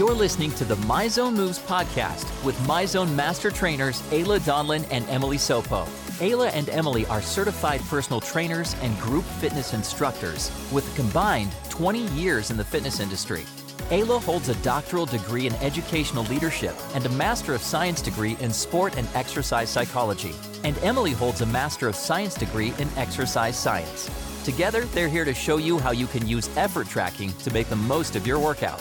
You're 0.00 0.14
listening 0.14 0.52
to 0.52 0.64
the 0.64 0.76
My 0.76 1.08
Zone 1.08 1.34
Moves 1.34 1.58
podcast 1.58 2.24
with 2.42 2.58
My 2.66 2.86
Zone 2.86 3.14
master 3.14 3.50
trainers 3.50 4.00
Ayla 4.12 4.40
Donlin 4.40 4.88
and 4.90 5.06
Emily 5.10 5.36
Sopo. 5.36 5.84
Ayla 6.20 6.50
and 6.54 6.70
Emily 6.70 7.04
are 7.08 7.20
certified 7.20 7.82
personal 7.82 8.18
trainers 8.18 8.74
and 8.80 8.98
group 8.98 9.24
fitness 9.24 9.74
instructors 9.74 10.50
with 10.72 10.90
a 10.90 10.96
combined 10.96 11.54
20 11.68 12.06
years 12.14 12.50
in 12.50 12.56
the 12.56 12.64
fitness 12.64 12.98
industry. 12.98 13.42
Ayla 13.90 14.22
holds 14.22 14.48
a 14.48 14.54
doctoral 14.62 15.04
degree 15.04 15.46
in 15.46 15.52
educational 15.56 16.24
leadership 16.24 16.74
and 16.94 17.04
a 17.04 17.10
Master 17.10 17.52
of 17.52 17.60
Science 17.60 18.00
degree 18.00 18.38
in 18.40 18.54
sport 18.54 18.96
and 18.96 19.06
exercise 19.14 19.68
psychology. 19.68 20.32
And 20.64 20.78
Emily 20.78 21.12
holds 21.12 21.42
a 21.42 21.46
Master 21.46 21.88
of 21.88 21.94
Science 21.94 22.34
degree 22.36 22.72
in 22.78 22.88
exercise 22.96 23.58
science. 23.58 24.08
Together, 24.46 24.86
they're 24.86 25.08
here 25.10 25.26
to 25.26 25.34
show 25.34 25.58
you 25.58 25.78
how 25.78 25.90
you 25.90 26.06
can 26.06 26.26
use 26.26 26.48
effort 26.56 26.88
tracking 26.88 27.34
to 27.34 27.52
make 27.52 27.68
the 27.68 27.76
most 27.76 28.16
of 28.16 28.26
your 28.26 28.38
workout. 28.38 28.80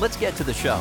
Let's 0.00 0.16
get 0.16 0.36
to 0.36 0.44
the 0.44 0.54
show. 0.54 0.80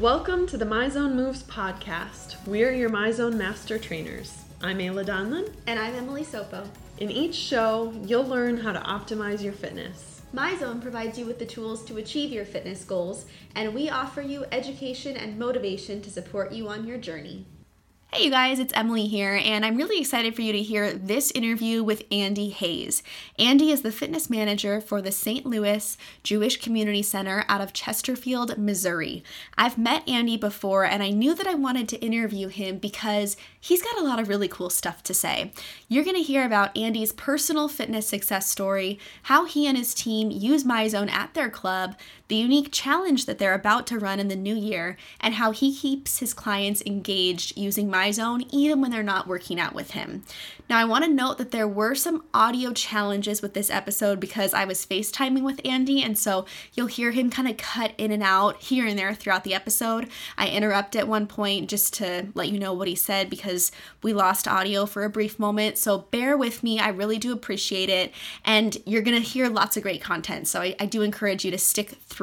Welcome 0.00 0.44
to 0.48 0.56
the 0.56 0.64
My 0.64 0.88
Zone 0.88 1.14
Moves 1.14 1.44
podcast. 1.44 2.34
We're 2.48 2.72
your 2.72 2.88
My 2.88 3.12
Zone 3.12 3.38
Master 3.38 3.78
Trainers. 3.78 4.42
I'm 4.60 4.78
Ayla 4.78 5.06
Donlin. 5.06 5.52
And 5.68 5.78
I'm 5.78 5.94
Emily 5.94 6.24
Sopo. 6.24 6.66
In 6.98 7.12
each 7.12 7.36
show, 7.36 7.94
you'll 8.04 8.26
learn 8.26 8.56
how 8.56 8.72
to 8.72 8.80
optimize 8.80 9.40
your 9.40 9.52
fitness. 9.52 10.22
MyZone 10.34 10.82
provides 10.82 11.16
you 11.16 11.26
with 11.26 11.38
the 11.38 11.46
tools 11.46 11.84
to 11.84 11.98
achieve 11.98 12.32
your 12.32 12.44
fitness 12.44 12.82
goals, 12.82 13.26
and 13.54 13.72
we 13.72 13.88
offer 13.88 14.20
you 14.20 14.44
education 14.50 15.16
and 15.16 15.38
motivation 15.38 16.02
to 16.02 16.10
support 16.10 16.50
you 16.50 16.68
on 16.68 16.88
your 16.88 16.98
journey. 16.98 17.46
Hey, 18.16 18.24
you 18.24 18.30
guys, 18.30 18.58
it's 18.58 18.72
Emily 18.74 19.08
here, 19.08 19.38
and 19.44 19.62
I'm 19.62 19.76
really 19.76 20.00
excited 20.00 20.34
for 20.34 20.40
you 20.40 20.50
to 20.52 20.62
hear 20.62 20.94
this 20.94 21.30
interview 21.32 21.82
with 21.82 22.04
Andy 22.10 22.48
Hayes. 22.48 23.02
Andy 23.38 23.70
is 23.70 23.82
the 23.82 23.92
fitness 23.92 24.30
manager 24.30 24.80
for 24.80 25.02
the 25.02 25.12
St. 25.12 25.44
Louis 25.44 25.98
Jewish 26.22 26.56
Community 26.58 27.02
Center 27.02 27.44
out 27.46 27.60
of 27.60 27.74
Chesterfield, 27.74 28.56
Missouri. 28.56 29.22
I've 29.58 29.76
met 29.76 30.08
Andy 30.08 30.38
before, 30.38 30.86
and 30.86 31.02
I 31.02 31.10
knew 31.10 31.34
that 31.34 31.46
I 31.46 31.56
wanted 31.56 31.90
to 31.90 32.00
interview 32.00 32.48
him 32.48 32.78
because 32.78 33.36
he's 33.60 33.82
got 33.82 33.98
a 33.98 34.04
lot 34.04 34.18
of 34.18 34.30
really 34.30 34.48
cool 34.48 34.70
stuff 34.70 35.02
to 35.02 35.12
say. 35.12 35.52
You're 35.86 36.04
going 36.04 36.16
to 36.16 36.22
hear 36.22 36.46
about 36.46 36.74
Andy's 36.74 37.12
personal 37.12 37.68
fitness 37.68 38.08
success 38.08 38.48
story, 38.48 38.98
how 39.24 39.44
he 39.44 39.66
and 39.66 39.76
his 39.76 39.92
team 39.92 40.30
use 40.30 40.64
MyZone 40.64 41.10
at 41.10 41.34
their 41.34 41.50
club, 41.50 41.94
the 42.28 42.36
unique 42.36 42.68
challenge 42.72 43.26
that 43.26 43.38
they're 43.38 43.54
about 43.54 43.86
to 43.86 43.98
run 43.98 44.18
in 44.18 44.28
the 44.28 44.36
new 44.36 44.54
year, 44.54 44.96
and 45.20 45.34
how 45.34 45.52
he 45.52 45.74
keeps 45.74 46.18
his 46.18 46.34
clients 46.34 46.82
engaged 46.84 47.56
using 47.56 47.88
MyZone 47.88 48.48
even 48.50 48.80
when 48.80 48.90
they're 48.90 49.02
not 49.02 49.28
working 49.28 49.60
out 49.60 49.74
with 49.74 49.92
him. 49.92 50.24
Now, 50.68 50.78
I 50.78 50.84
want 50.84 51.04
to 51.04 51.10
note 51.10 51.38
that 51.38 51.52
there 51.52 51.68
were 51.68 51.94
some 51.94 52.24
audio 52.34 52.72
challenges 52.72 53.40
with 53.40 53.54
this 53.54 53.70
episode 53.70 54.18
because 54.18 54.52
I 54.52 54.64
was 54.64 54.84
FaceTiming 54.84 55.42
with 55.42 55.60
Andy, 55.64 56.02
and 56.02 56.18
so 56.18 56.44
you'll 56.74 56.88
hear 56.88 57.12
him 57.12 57.30
kind 57.30 57.48
of 57.48 57.56
cut 57.56 57.92
in 57.96 58.10
and 58.10 58.22
out 58.22 58.60
here 58.60 58.84
and 58.84 58.98
there 58.98 59.14
throughout 59.14 59.44
the 59.44 59.54
episode. 59.54 60.08
I 60.36 60.48
interrupt 60.48 60.96
at 60.96 61.06
one 61.06 61.28
point 61.28 61.70
just 61.70 61.94
to 61.94 62.26
let 62.34 62.48
you 62.48 62.58
know 62.58 62.72
what 62.72 62.88
he 62.88 62.96
said 62.96 63.30
because 63.30 63.70
we 64.02 64.12
lost 64.12 64.48
audio 64.48 64.86
for 64.86 65.04
a 65.04 65.10
brief 65.10 65.38
moment. 65.38 65.78
So 65.78 65.98
bear 65.98 66.36
with 66.36 66.64
me, 66.64 66.80
I 66.80 66.88
really 66.88 67.18
do 67.18 67.32
appreciate 67.32 67.88
it, 67.88 68.12
and 68.44 68.76
you're 68.84 69.02
going 69.02 69.16
to 69.16 69.28
hear 69.28 69.48
lots 69.48 69.76
of 69.76 69.84
great 69.84 70.02
content. 70.02 70.48
So 70.48 70.62
I, 70.62 70.74
I 70.80 70.86
do 70.86 71.02
encourage 71.02 71.44
you 71.44 71.52
to 71.52 71.58
stick 71.58 71.90
through. 71.90 72.15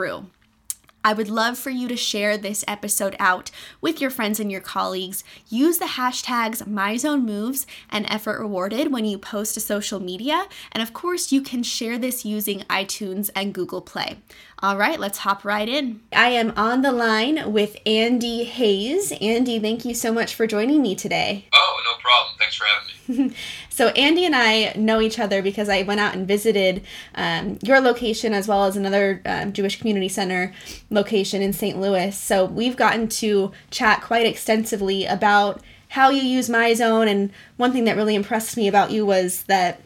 I 1.05 1.11
would 1.11 1.29
love 1.29 1.57
for 1.57 1.69
you 1.69 1.89
to 1.89 1.97
share 1.97 2.37
this 2.37 2.63
episode 2.65 3.17
out 3.19 3.51
with 3.81 3.99
your 3.99 4.09
friends 4.09 4.39
and 4.39 4.49
your 4.49 4.61
colleagues. 4.61 5.23
Use 5.49 5.77
the 5.77 5.85
hashtags 5.85 6.63
MyZoneMoves 6.63 7.65
and 7.89 8.05
Effort 8.09 8.39
Rewarded 8.39 8.91
when 8.91 9.03
you 9.03 9.17
post 9.17 9.55
to 9.55 9.59
social 9.59 9.99
media. 9.99 10.45
And 10.71 10.81
of 10.81 10.93
course, 10.93 11.33
you 11.33 11.41
can 11.41 11.61
share 11.61 11.97
this 11.97 12.23
using 12.23 12.61
iTunes 12.61 13.29
and 13.35 13.53
Google 13.53 13.81
Play. 13.81 14.19
All 14.59 14.77
right, 14.77 14.97
let's 14.97 15.19
hop 15.19 15.43
right 15.43 15.67
in. 15.67 15.99
I 16.13 16.29
am 16.29 16.53
on 16.55 16.83
the 16.83 16.93
line 16.93 17.51
with 17.51 17.75
Andy 17.85 18.45
Hayes. 18.45 19.11
Andy, 19.19 19.59
thank 19.59 19.83
you 19.83 19.93
so 19.93 20.13
much 20.13 20.33
for 20.35 20.47
joining 20.47 20.81
me 20.81 20.95
today. 20.95 21.47
Oh, 21.53 21.81
no 21.85 21.92
problem. 22.03 22.35
Thanks 22.37 22.55
for 22.55 22.65
having 22.65 23.29
me. 23.29 23.35
so, 23.69 23.87
Andy 23.89 24.25
and 24.25 24.35
I 24.35 24.73
know 24.75 25.01
each 25.01 25.19
other 25.19 25.41
because 25.41 25.69
I 25.69 25.83
went 25.83 25.99
out 25.99 26.13
and 26.15 26.27
visited 26.27 26.83
um, 27.15 27.57
your 27.63 27.79
location 27.79 28.33
as 28.33 28.47
well 28.47 28.65
as 28.65 28.75
another 28.75 29.21
um, 29.25 29.53
Jewish 29.53 29.79
Community 29.79 30.09
Center 30.09 30.53
location 30.89 31.41
in 31.41 31.53
St. 31.53 31.79
Louis. 31.79 32.15
So, 32.15 32.45
we've 32.45 32.77
gotten 32.77 33.07
to 33.07 33.51
chat 33.71 34.01
quite 34.01 34.25
extensively 34.25 35.05
about 35.05 35.61
how 35.89 36.09
you 36.09 36.21
use 36.21 36.49
MyZone. 36.49 37.07
And 37.07 37.31
one 37.57 37.71
thing 37.71 37.85
that 37.85 37.95
really 37.95 38.15
impressed 38.15 38.57
me 38.57 38.67
about 38.67 38.91
you 38.91 39.05
was 39.05 39.43
that 39.43 39.79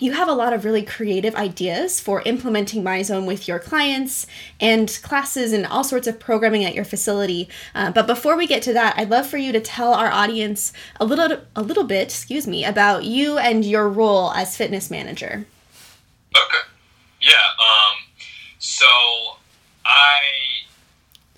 you 0.00 0.12
have 0.12 0.28
a 0.28 0.32
lot 0.32 0.52
of 0.52 0.64
really 0.64 0.82
creative 0.82 1.34
ideas 1.34 2.00
for 2.00 2.22
implementing 2.22 2.82
MyZone 2.82 3.26
with 3.26 3.48
your 3.48 3.58
clients 3.58 4.26
and 4.60 4.98
classes 5.02 5.52
and 5.52 5.66
all 5.66 5.84
sorts 5.84 6.06
of 6.06 6.18
programming 6.18 6.64
at 6.64 6.74
your 6.74 6.84
facility. 6.84 7.48
Uh, 7.74 7.90
but 7.90 8.06
before 8.06 8.36
we 8.36 8.46
get 8.46 8.62
to 8.62 8.72
that, 8.72 8.94
I'd 8.96 9.10
love 9.10 9.26
for 9.26 9.38
you 9.38 9.52
to 9.52 9.60
tell 9.60 9.94
our 9.94 10.10
audience 10.10 10.72
a 11.00 11.04
little, 11.04 11.38
a 11.54 11.62
little 11.62 11.84
bit, 11.84 12.08
excuse 12.08 12.46
me, 12.46 12.64
about 12.64 13.04
you 13.04 13.38
and 13.38 13.64
your 13.64 13.88
role 13.88 14.32
as 14.32 14.56
fitness 14.56 14.90
manager. 14.90 15.46
Okay. 16.36 16.68
Yeah. 17.20 17.32
Um, 17.58 17.96
so 18.58 18.86
I 19.84 20.20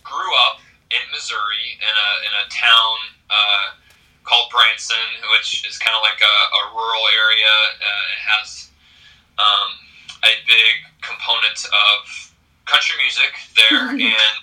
grew 0.03 0.35
up 0.49 0.61
in 0.91 0.99
Missouri 1.13 1.79
in 1.81 1.89
a 1.89 2.11
in 2.27 2.47
a 2.47 2.51
town. 2.51 2.97
Uh, 3.31 3.80
called 4.31 4.47
Branson, 4.55 5.11
which 5.35 5.67
is 5.67 5.75
kind 5.83 5.99
of 5.99 6.07
like 6.07 6.23
a, 6.23 6.37
a 6.55 6.63
rural 6.71 7.03
area. 7.19 7.51
Uh, 7.83 8.15
it 8.15 8.21
has 8.23 8.71
um, 9.43 9.71
a 10.23 10.39
big 10.47 10.87
component 11.03 11.59
of 11.67 11.99
country 12.71 12.95
music 13.03 13.35
there, 13.59 13.91
and 14.15 14.37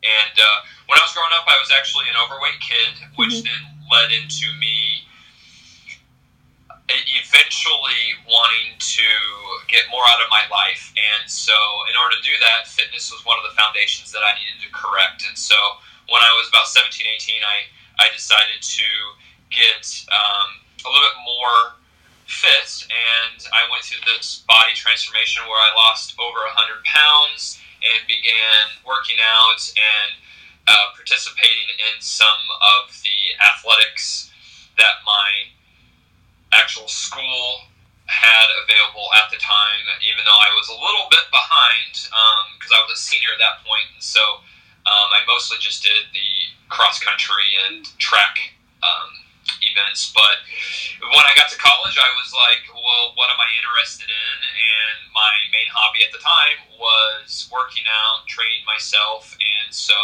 and 0.00 0.34
uh, 0.40 0.58
when 0.88 0.96
I 0.96 1.04
was 1.04 1.12
growing 1.12 1.36
up, 1.36 1.44
I 1.44 1.60
was 1.60 1.68
actually 1.68 2.08
an 2.08 2.16
overweight 2.16 2.60
kid, 2.64 2.92
which 3.20 3.44
mm-hmm. 3.44 3.52
then 3.52 3.62
led 3.92 4.16
into 4.16 4.48
me 4.56 5.04
eventually 7.24 8.12
wanting 8.28 8.76
to 8.76 9.08
get 9.72 9.88
more 9.88 10.04
out 10.04 10.20
of 10.20 10.28
my 10.28 10.44
life. 10.52 10.92
And 10.92 11.24
so, 11.24 11.56
in 11.88 11.96
order 11.96 12.16
to 12.16 12.24
do 12.24 12.36
that, 12.44 12.68
fitness 12.68 13.08
was 13.08 13.24
one 13.24 13.40
of 13.40 13.44
the 13.48 13.56
foundations 13.56 14.12
that 14.12 14.20
I 14.20 14.36
needed 14.36 14.60
to 14.64 14.70
correct. 14.72 15.24
And 15.24 15.36
so, 15.36 15.56
when 16.12 16.20
I 16.20 16.32
was 16.36 16.52
about 16.52 16.68
17, 16.68 16.92
18, 16.92 17.40
I, 17.40 18.04
I 18.04 18.12
decided 18.12 18.60
to 18.60 18.88
get 19.54 19.86
um, 20.10 20.60
a 20.84 20.88
little 20.90 21.08
bit 21.08 21.20
more 21.24 21.78
fit, 22.26 22.90
and 22.90 23.38
I 23.54 23.70
went 23.70 23.86
through 23.86 24.04
this 24.04 24.42
body 24.44 24.74
transformation 24.74 25.46
where 25.46 25.60
I 25.60 25.70
lost 25.78 26.18
over 26.18 26.42
100 26.50 26.82
pounds 26.84 27.62
and 27.84 28.02
began 28.08 28.74
working 28.82 29.20
out 29.22 29.60
and 29.76 30.10
uh, 30.66 30.86
participating 30.96 31.68
in 31.78 32.00
some 32.00 32.42
of 32.82 32.90
the 33.04 33.18
athletics 33.44 34.32
that 34.76 35.04
my 35.04 35.52
actual 36.52 36.88
school 36.88 37.68
had 38.06 38.48
available 38.64 39.08
at 39.16 39.30
the 39.32 39.40
time, 39.40 39.84
even 40.04 40.24
though 40.24 40.40
I 40.40 40.52
was 40.56 40.68
a 40.68 40.76
little 40.76 41.08
bit 41.08 41.24
behind 41.32 41.92
because 42.56 42.72
um, 42.72 42.78
I 42.78 42.80
was 42.84 42.96
a 42.96 43.00
senior 43.00 43.32
at 43.32 43.40
that 43.40 43.64
point, 43.64 43.88
and 43.96 44.04
so 44.04 44.20
um, 44.84 45.08
I 45.12 45.24
mostly 45.28 45.56
just 45.60 45.82
did 45.82 46.08
the 46.12 46.30
cross 46.68 47.00
country 47.00 47.56
and 47.68 47.84
track 47.98 48.36
um, 48.84 49.23
events. 49.70 50.12
But 50.12 50.44
when 51.00 51.24
I 51.24 51.32
got 51.36 51.48
to 51.50 51.58
college, 51.58 51.96
I 51.96 52.10
was 52.16 52.30
like, 52.32 52.64
well, 52.72 53.16
what 53.16 53.28
am 53.30 53.40
I 53.40 53.48
interested 53.60 54.08
in? 54.08 54.36
And 54.44 54.98
my 55.12 55.32
main 55.52 55.68
hobby 55.72 56.04
at 56.04 56.12
the 56.12 56.22
time 56.22 56.58
was 56.76 57.48
working 57.52 57.84
out, 57.88 58.26
training 58.26 58.64
myself. 58.66 59.36
And 59.38 59.72
so 59.72 59.94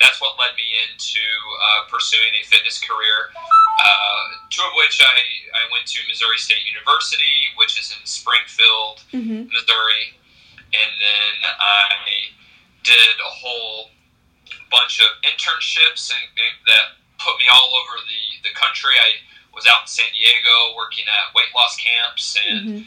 that's 0.00 0.20
what 0.20 0.34
led 0.38 0.56
me 0.58 0.66
into 0.88 1.22
uh, 1.22 1.86
pursuing 1.86 2.32
a 2.34 2.42
fitness 2.46 2.82
career, 2.82 3.30
uh, 3.36 4.26
two 4.50 4.64
of 4.66 4.74
which 4.74 4.98
I, 4.98 5.18
I 5.54 5.62
went 5.70 5.86
to 5.94 5.98
Missouri 6.10 6.38
State 6.38 6.66
University, 6.66 7.54
which 7.56 7.78
is 7.78 7.94
in 7.94 8.02
Springfield, 8.04 9.06
mm-hmm. 9.14 9.46
Missouri. 9.52 10.18
And 10.72 10.90
then 10.98 11.34
I 11.60 12.32
did 12.82 13.14
a 13.20 13.30
whole 13.30 13.90
bunch 14.70 15.00
of 15.00 15.06
internships 15.22 16.10
and, 16.10 16.26
and 16.40 16.56
that 16.66 16.86
put 17.22 17.38
me 17.38 17.46
all 17.46 17.70
over 17.78 18.02
the, 18.02 18.50
the 18.50 18.52
country. 18.58 18.92
I 18.98 19.22
was 19.54 19.66
out 19.66 19.86
in 19.86 19.88
San 19.88 20.10
Diego 20.10 20.74
working 20.76 21.06
at 21.06 21.34
weight 21.34 21.54
loss 21.54 21.78
camps, 21.78 22.36
and 22.36 22.66
mm-hmm. 22.66 22.82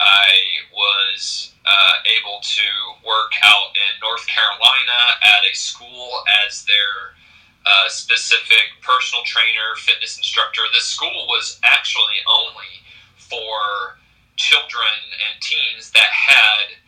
I 0.00 0.30
was 0.72 1.52
uh, 1.64 1.94
able 2.20 2.40
to 2.40 2.68
work 3.06 3.32
out 3.42 3.72
in 3.76 3.92
North 4.00 4.26
Carolina 4.28 5.00
at 5.22 5.42
a 5.48 5.52
school 5.56 6.24
as 6.44 6.64
their 6.64 7.16
uh, 7.64 7.88
specific 7.88 8.80
personal 8.82 9.24
trainer, 9.24 9.76
fitness 9.76 10.16
instructor. 10.16 10.62
This 10.72 10.88
school 10.88 11.26
was 11.28 11.60
actually 11.64 12.20
only 12.28 12.72
for 13.16 14.00
children 14.36 14.96
and 15.28 15.40
teens 15.40 15.92
that 15.92 16.08
had 16.08 16.80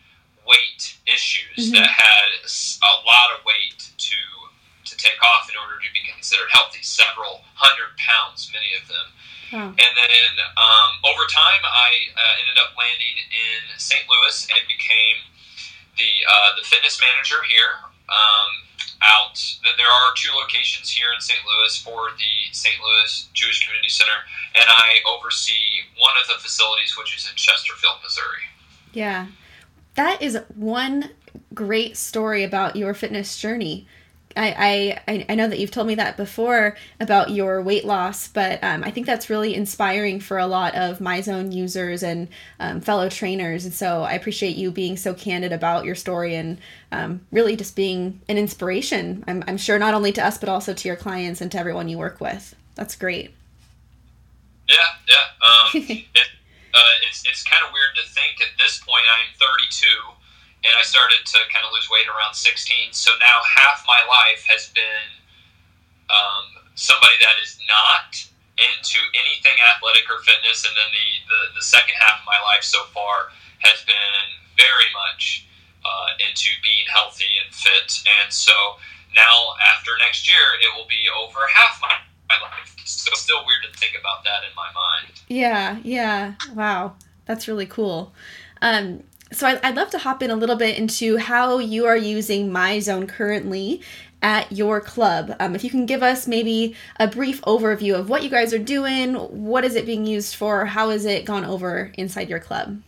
weight 0.49 0.97
issues, 1.07 1.69
mm-hmm. 1.69 1.77
that 1.77 1.89
had 1.89 2.29
a 2.43 2.95
lot 3.07 3.39
of 3.39 3.45
weight 3.45 3.93
to 3.97 4.17
to 4.85 4.97
take 4.97 5.21
off 5.23 5.49
in 5.49 5.57
order 5.57 5.79
to 5.81 5.91
be 5.95 6.03
considered 6.23 6.55
healthy. 6.55 6.79
Several 6.87 7.43
hundred 7.59 7.91
pounds, 7.99 8.47
many 8.55 8.71
of 8.79 8.87
them. 8.87 9.07
And 9.75 9.93
then 9.99 10.33
um, 10.57 10.91
over 11.03 11.27
time, 11.29 11.61
I 11.67 11.91
uh, 12.15 12.41
ended 12.41 12.57
up 12.63 12.73
landing 12.79 13.21
in 13.35 13.61
St. 13.77 14.07
Louis 14.07 14.49
and 14.55 14.63
became 14.71 15.19
the 15.99 16.13
uh, 16.25 16.57
the 16.57 16.65
fitness 16.65 16.97
manager 17.03 17.43
here. 17.51 17.83
um, 18.09 18.51
out 19.03 19.35
that 19.65 19.75
there 19.77 19.87
are 19.87 20.15
two 20.17 20.31
locations 20.37 20.91
here 20.91 21.09
in 21.15 21.21
St. 21.21 21.41
Louis 21.45 21.77
for 21.83 22.11
the 22.17 22.53
St. 22.53 22.75
Louis 22.81 23.29
Jewish 23.35 23.65
Community 23.67 23.89
Center, 23.89 24.23
and 24.55 24.65
I 24.69 24.99
oversee 25.09 25.83
one 25.99 26.15
of 26.21 26.29
the 26.29 26.41
facilities, 26.41 26.97
which 26.97 27.17
is 27.17 27.29
in 27.29 27.35
Chesterfield, 27.37 27.97
Missouri. 28.03 28.47
Yeah, 28.93 29.27
that 29.95 30.23
is 30.23 30.39
one 30.55 31.11
great 31.55 31.97
story 31.97 32.45
about 32.45 32.77
your 32.77 32.95
fitness 32.95 33.37
journey. 33.39 33.87
I, 34.37 35.01
I, 35.07 35.25
I 35.29 35.35
know 35.35 35.49
that 35.49 35.59
you've 35.59 35.71
told 35.71 35.87
me 35.87 35.95
that 35.97 36.17
before 36.17 36.77
about 37.01 37.31
your 37.31 37.63
weight 37.63 37.85
loss, 37.85 38.29
but 38.29 38.63
um, 38.63 38.85
I 38.85 38.91
think 38.91 39.07
that's 39.07 39.31
really 39.31 39.55
inspiring 39.55 40.21
for 40.21 40.39
a 40.39 40.47
lot 40.47 40.75
of 40.75 40.99
MyZone 40.99 41.53
users 41.53 42.03
and 42.03 42.29
um, 42.61 42.81
fellow 42.81 43.09
trainers. 43.09 43.65
And 43.65 43.75
so 43.75 44.03
I 44.03 44.13
appreciate 44.13 44.57
you 44.57 44.71
being 44.71 44.97
so 44.97 45.15
candid 45.15 45.53
about 45.53 45.85
your 45.85 45.95
story 45.95 46.35
and 46.35 46.59
um, 46.91 47.27
really 47.31 47.57
just 47.57 47.77
being 47.77 48.21
an 48.29 48.39
inspiration, 48.39 49.25
I'm, 49.27 49.43
I'm 49.47 49.57
sure, 49.57 49.79
not 49.79 49.95
only 49.95 50.13
to 50.13 50.25
us, 50.25 50.39
but 50.39 50.49
also 50.49 50.75
to 50.75 50.89
your 50.89 50.97
clients 50.97 51.41
and 51.41 51.51
to 51.53 51.59
everyone 51.59 51.89
you 51.89 51.99
work 51.99 52.21
with. 52.21 52.55
That's 52.75 52.97
great. 52.97 53.35
Yeah, 54.69 54.77
yeah. 55.09 55.47
Um, 55.47 55.69
it, 55.75 56.29
uh, 56.75 56.95
it's, 57.09 57.27
it's 57.29 57.43
kind 57.43 57.63
of 57.67 57.73
weird 57.73 57.97
to 57.97 58.11
think 58.13 58.41
at 58.41 58.59
this 58.59 58.79
point, 58.79 59.05
I'm 59.11 59.59
32 59.61 59.87
and 60.63 60.73
I 60.79 60.83
started 60.83 61.27
to 61.27 61.39
kind 61.51 61.67
of 61.67 61.75
lose 61.75 61.91
weight 61.91 62.07
around 62.07 62.35
16. 62.35 62.95
So 62.95 63.11
now 63.19 63.37
half 63.43 63.83
my 63.87 63.99
life 64.07 64.47
has 64.47 64.71
been 64.71 65.09
um, 66.11 66.63
somebody 66.75 67.19
that 67.21 67.37
is 67.43 67.59
not 67.67 68.15
into 68.61 69.01
anything 69.17 69.59
athletic 69.75 70.07
or 70.07 70.23
fitness, 70.23 70.63
and 70.63 70.75
then 70.77 70.91
the, 70.93 71.09
the, 71.27 71.41
the 71.59 71.65
second 71.65 71.97
half 71.99 72.23
of 72.23 72.27
my 72.29 72.39
life 72.47 72.63
so 72.63 72.85
far 72.95 73.33
has 73.65 73.83
been 73.89 74.27
very 74.55 74.91
much 74.95 75.49
uh, 75.85 76.15
into 76.23 76.53
being 76.63 76.87
healthy 76.93 77.41
and 77.43 77.51
fit. 77.55 78.07
And 78.23 78.31
so 78.33 78.53
now, 79.17 79.57
after 79.75 79.93
next 79.99 80.29
year, 80.29 80.61
it 80.61 80.71
will 80.77 80.87
be 80.87 81.09
over 81.11 81.41
half 81.53 81.81
my, 81.83 81.97
my 82.29 82.39
life. 82.39 82.77
So 82.85 83.11
still 83.15 83.45
weird 83.47 83.67
to 83.73 83.79
think 83.79 83.97
about 83.99 84.25
that 84.25 84.47
in 84.49 84.55
my 84.55 84.71
mind. 84.71 85.21
Yeah, 85.29 85.79
yeah. 85.83 86.35
Wow. 86.55 86.95
That's 87.27 87.49
really 87.49 87.67
cool. 87.67 88.13
Um, 88.61 89.03
so 89.33 89.59
I'd 89.63 89.77
love 89.77 89.91
to 89.91 89.99
hop 89.99 90.23
in 90.23 90.31
a 90.31 90.37
little 90.37 90.57
bit 90.57 90.79
into 90.79 91.17
how 91.17 91.59
you 91.59 91.87
are 91.87 91.97
using 91.97 92.51
MyZone 92.51 93.09
currently 93.09 93.83
at 94.23 94.53
your 94.53 94.81
club. 94.81 95.35
Um, 95.41 95.55
if 95.55 95.65
you 95.65 95.71
can 95.71 95.85
give 95.85 96.03
us 96.03 96.29
maybe 96.29 96.77
a 97.01 97.09
brief 97.09 97.43
overview 97.43 97.99
of 97.99 98.09
what 98.09 98.23
you 98.23 98.31
guys 98.31 98.55
are 98.55 98.59
doing, 98.59 99.15
what 99.15 99.65
is 99.65 99.75
it 99.75 99.85
being 99.85 100.07
used 100.07 100.37
for, 100.37 100.65
how 100.65 100.91
is 100.91 101.05
it 101.05 101.25
gone 101.25 101.45
over 101.45 101.91
inside 101.99 102.29
your 102.29 102.39
club? 102.39 102.81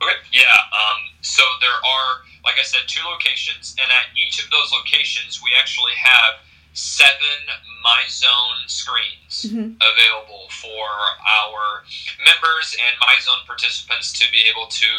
Okay, 0.00 0.12
yeah. 0.32 0.42
Um, 0.72 1.00
so 1.20 1.42
there 1.60 1.70
are, 1.70 2.22
like 2.44 2.54
I 2.60 2.62
said, 2.62 2.82
two 2.86 3.04
locations, 3.10 3.74
and 3.82 3.90
at 3.90 4.06
each 4.16 4.42
of 4.42 4.48
those 4.50 4.70
locations, 4.72 5.42
we 5.42 5.50
actually 5.58 5.92
have 5.96 6.34
seven 6.72 7.38
MyZone 7.84 8.66
screens 8.66 9.46
mm-hmm. 9.46 9.74
available 9.78 10.48
for 10.50 10.86
our 11.22 11.84
members 12.24 12.76
and 12.78 12.94
MyZone 13.00 13.46
participants 13.46 14.12
to 14.18 14.30
be 14.30 14.44
able 14.50 14.66
to 14.66 14.90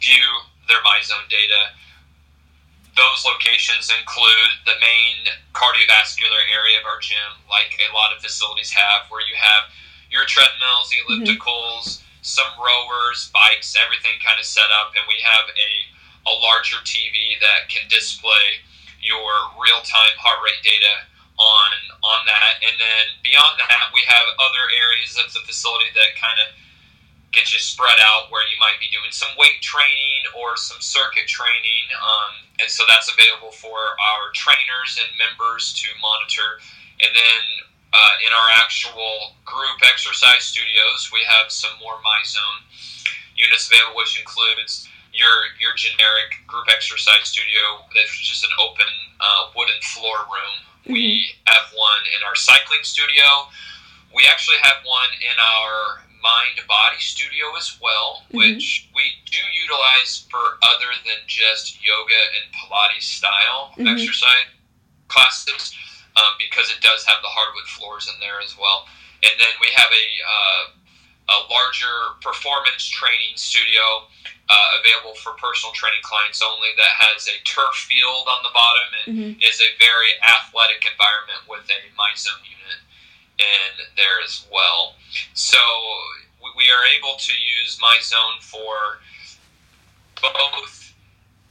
view 0.00 0.28
their 0.68 0.82
MyZone 0.82 1.28
data. 1.28 1.72
Those 2.96 3.24
locations 3.24 3.92
include 3.92 4.64
the 4.64 4.80
main 4.80 5.28
cardiovascular 5.52 6.40
area 6.52 6.80
of 6.80 6.88
our 6.88 7.00
gym, 7.00 7.36
like 7.48 7.76
a 7.76 7.92
lot 7.92 8.16
of 8.16 8.22
facilities 8.22 8.72
have, 8.72 9.08
where 9.10 9.20
you 9.20 9.36
have 9.36 9.68
your 10.10 10.24
treadmills, 10.24 10.88
mm-hmm. 10.92 11.04
ellipticals, 11.12 12.00
mm-hmm. 12.00 12.24
some 12.24 12.50
rowers, 12.56 13.30
bikes, 13.32 13.76
everything 13.76 14.16
kind 14.24 14.40
of 14.40 14.46
set 14.46 14.68
up, 14.80 14.96
and 14.96 15.04
we 15.08 15.20
have 15.20 15.44
a, 15.52 15.70
a 16.28 16.34
larger 16.40 16.80
TV 16.88 17.36
that 17.40 17.68
can 17.68 17.84
display 17.88 18.64
your 19.06 19.30
real 19.56 19.80
time 19.86 20.14
heart 20.18 20.42
rate 20.42 20.60
data 20.66 21.06
on 21.38 21.70
on 22.02 22.20
that. 22.26 22.60
And 22.66 22.74
then 22.76 23.04
beyond 23.22 23.56
that, 23.62 23.94
we 23.94 24.02
have 24.04 24.26
other 24.42 24.66
areas 24.74 25.16
of 25.16 25.30
the 25.32 25.40
facility 25.46 25.94
that 25.94 26.18
kind 26.18 26.36
of 26.42 26.52
get 27.36 27.52
you 27.52 27.60
spread 27.60 28.00
out 28.00 28.32
where 28.32 28.44
you 28.48 28.56
might 28.56 28.80
be 28.80 28.88
doing 28.88 29.12
some 29.12 29.28
weight 29.36 29.60
training 29.60 30.24
or 30.32 30.56
some 30.56 30.80
circuit 30.80 31.28
training. 31.28 31.84
Um, 31.92 32.32
and 32.64 32.68
so 32.72 32.88
that's 32.88 33.12
available 33.12 33.52
for 33.52 33.76
our 33.76 34.32
trainers 34.32 34.96
and 34.96 35.10
members 35.20 35.76
to 35.84 35.92
monitor. 36.00 36.64
And 37.04 37.12
then 37.12 37.42
uh, 37.92 38.14
in 38.24 38.32
our 38.32 38.48
actual 38.56 39.36
group 39.44 39.84
exercise 39.84 40.48
studios, 40.48 41.12
we 41.12 41.20
have 41.28 41.52
some 41.52 41.76
more 41.76 42.00
MyZone 42.00 42.64
units 43.36 43.68
available, 43.68 44.00
which 44.00 44.16
includes 44.16 44.88
your 45.16 45.50
your 45.58 45.72
generic 45.74 46.36
group 46.46 46.68
exercise 46.68 47.24
studio 47.24 47.82
that's 47.96 48.14
just 48.20 48.44
an 48.44 48.52
open 48.60 48.88
uh, 49.20 49.50
wooden 49.56 49.80
floor 49.96 50.28
room. 50.28 50.56
Mm-hmm. 50.84 50.92
We 50.92 51.32
have 51.48 51.66
one 51.72 52.02
in 52.14 52.20
our 52.28 52.36
cycling 52.36 52.84
studio. 52.84 53.48
We 54.14 54.28
actually 54.28 54.60
have 54.62 54.84
one 54.84 55.12
in 55.18 55.36
our 55.40 56.04
mind 56.22 56.60
body 56.68 57.00
studio 57.00 57.56
as 57.56 57.76
well, 57.80 58.22
mm-hmm. 58.28 58.38
which 58.38 58.88
we 58.94 59.04
do 59.24 59.42
utilize 59.56 60.28
for 60.30 60.60
other 60.62 60.92
than 61.04 61.24
just 61.26 61.80
yoga 61.80 62.20
and 62.38 62.44
Pilates 62.52 63.08
style 63.08 63.72
mm-hmm. 63.74 63.88
exercise 63.88 64.52
classes 65.08 65.74
um, 66.16 66.34
because 66.38 66.68
it 66.70 66.80
does 66.82 67.04
have 67.06 67.22
the 67.22 67.30
hardwood 67.30 67.68
floors 67.72 68.10
in 68.12 68.16
there 68.20 68.40
as 68.42 68.56
well. 68.58 68.86
And 69.24 69.32
then 69.40 69.54
we 69.60 69.72
have 69.74 69.90
a 69.90 70.06
uh, 70.22 70.64
a 71.26 71.38
larger 71.50 72.14
performance 72.22 72.86
training 72.86 73.34
studio 73.34 74.06
uh, 74.48 74.68
available 74.78 75.14
for 75.18 75.34
personal 75.42 75.74
training 75.74 76.02
clients 76.02 76.42
only 76.42 76.70
that 76.78 76.94
has 77.02 77.26
a 77.26 77.42
turf 77.42 77.74
field 77.74 78.30
on 78.30 78.40
the 78.46 78.54
bottom 78.54 78.88
and 78.94 79.06
mm-hmm. 79.10 79.42
is 79.42 79.58
a 79.58 79.70
very 79.82 80.14
athletic 80.22 80.86
environment 80.86 81.42
with 81.50 81.66
a 81.66 81.80
MyZone 81.98 82.46
unit 82.46 82.80
in 83.42 83.90
there 83.98 84.22
as 84.22 84.46
well. 84.52 84.94
So 85.34 85.58
we 86.54 86.70
are 86.70 86.84
able 86.94 87.18
to 87.18 87.34
use 87.34 87.78
MyZone 87.82 88.38
for 88.40 89.02
both 90.22 90.94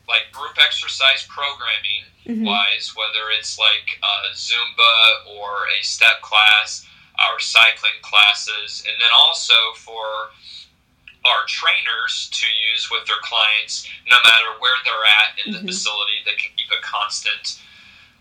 like 0.07 0.31
group 0.31 0.55
exercise 0.57 1.27
programming 1.27 2.07
mm-hmm. 2.25 2.45
wise, 2.45 2.93
whether 2.95 3.29
it's 3.37 3.59
like 3.59 3.99
uh, 4.01 4.33
Zumba 4.33 5.35
or 5.35 5.67
a 5.67 5.83
step 5.83 6.21
class, 6.21 6.87
our 7.19 7.39
cycling 7.39 7.99
classes, 8.01 8.83
and 8.87 8.95
then 9.01 9.11
also 9.13 9.53
for 9.75 10.31
our 11.25 11.43
trainers 11.49 12.29
to 12.31 12.45
use 12.71 12.89
with 12.93 13.05
their 13.09 13.19
clients, 13.21 13.89
no 14.05 14.17
matter 14.23 14.61
where 14.61 14.77
they're 14.85 15.09
at 15.25 15.35
in 15.41 15.51
the 15.51 15.59
mm-hmm. 15.59 15.73
facility. 15.73 16.21
They 16.23 16.37
can 16.37 16.53
keep 16.55 16.69
a 16.69 16.81
constant 16.85 17.59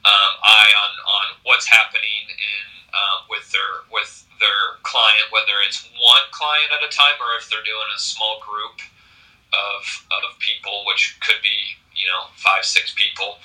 um, 0.04 0.32
eye 0.40 0.72
on, 0.72 0.92
on 1.04 1.26
what's 1.44 1.68
happening 1.68 2.28
in 2.28 2.66
uh, 2.94 3.26
with 3.28 3.50
their 3.52 3.84
with 3.90 4.24
their 4.40 4.80
client, 4.82 5.26
whether 5.30 5.58
it's 5.66 5.84
one 5.98 6.24
client 6.30 6.70
at 6.72 6.86
a 6.86 6.90
time 6.92 7.16
or 7.20 7.36
if 7.36 7.50
they're 7.50 7.64
doing 7.64 7.90
a 7.94 7.98
small 7.98 8.40
group 8.40 8.80
of 9.52 9.82
of 10.24 10.38
people, 10.38 10.84
which 10.86 11.18
could 11.20 11.40
be 11.42 11.76
you 11.94 12.06
know 12.06 12.30
five 12.36 12.64
six 12.64 12.94
people. 12.94 13.38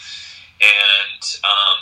And 0.60 1.24
um, 1.48 1.78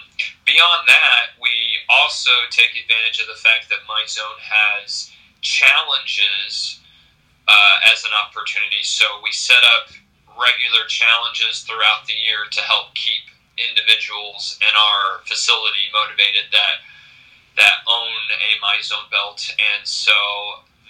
beyond 0.46 0.86
that, 0.88 1.34
we 1.42 1.82
also 1.90 2.30
take 2.52 2.78
advantage 2.78 3.20
of 3.20 3.26
the 3.26 3.42
fact 3.42 3.70
that 3.74 3.82
MyZone 3.90 4.38
has 4.38 5.10
challenges 5.42 6.80
uh, 7.48 7.76
as 7.92 8.04
an 8.04 8.12
opportunity. 8.14 8.84
So 8.84 9.06
we 9.24 9.32
set 9.32 9.64
up 9.64 9.90
regular 10.38 10.86
challenges 10.88 11.64
throughout 11.64 12.06
the 12.06 12.14
year 12.14 12.46
to 12.52 12.62
help 12.62 12.94
keep 12.94 13.32
individuals 13.58 14.60
in 14.62 14.74
our 14.76 15.26
facility 15.26 15.90
motivated 15.90 16.54
that 16.54 16.86
that 17.58 17.82
own 17.90 18.22
a 18.38 18.52
MyZone 18.62 19.10
belt. 19.10 19.42
And 19.58 19.82
so 19.82 20.14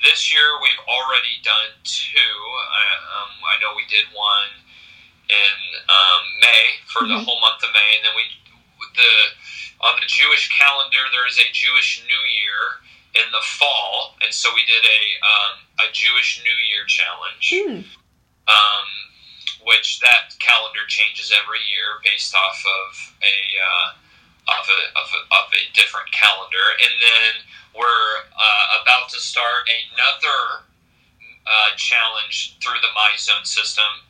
this 0.03 0.27
year 0.27 0.59
we've 0.59 0.83
already 0.83 1.39
done 1.39 1.71
two. 1.87 2.19
I, 2.19 2.83
um, 3.23 3.31
I 3.47 3.55
know 3.63 3.71
we 3.71 3.87
did 3.87 4.03
one 4.11 4.51
in 5.31 5.55
um, 5.87 6.23
May 6.43 6.65
for 6.91 7.07
mm-hmm. 7.07 7.15
the 7.15 7.19
whole 7.23 7.39
month 7.39 7.63
of 7.63 7.71
May, 7.71 7.89
and 7.95 8.03
then 8.03 8.15
we 8.19 8.27
the 8.99 9.13
on 9.79 9.95
the 10.01 10.09
Jewish 10.09 10.49
calendar 10.51 11.05
there 11.13 11.27
is 11.27 11.37
a 11.37 11.47
Jewish 11.53 12.03
New 12.03 12.23
Year 12.35 12.83
in 13.17 13.27
the 13.33 13.41
fall, 13.41 14.15
and 14.21 14.33
so 14.33 14.49
we 14.53 14.61
did 14.69 14.83
a 14.85 15.01
um, 15.25 15.53
a 15.89 15.91
Jewish 15.91 16.41
New 16.45 16.57
Year 16.69 16.85
challenge, 16.85 17.47
mm. 17.49 17.81
um, 18.45 18.87
which 19.65 19.99
that 20.01 20.37
calendar 20.37 20.85
changes 20.87 21.33
every 21.33 21.61
year 21.65 21.97
based 22.05 22.35
off 22.35 22.61
of 22.61 22.89
a 23.25 23.37
uh, 23.57 23.89
of 24.53 24.65
a, 24.69 24.79
of 25.01 25.07
a 25.09 25.21
of 25.33 25.47
a 25.49 25.63
different 25.73 26.11
calendar, 26.13 26.65
and 26.77 26.93
then 27.01 27.31
we're 27.73 28.13
uh, 28.37 28.81
about 28.81 29.09
to 29.09 29.19
start 29.19 29.65
another 29.65 30.65
uh, 31.45 31.69
challenge 31.75 32.57
through 32.61 32.77
the 32.81 32.93
MyZone 32.93 33.45
system 33.45 34.05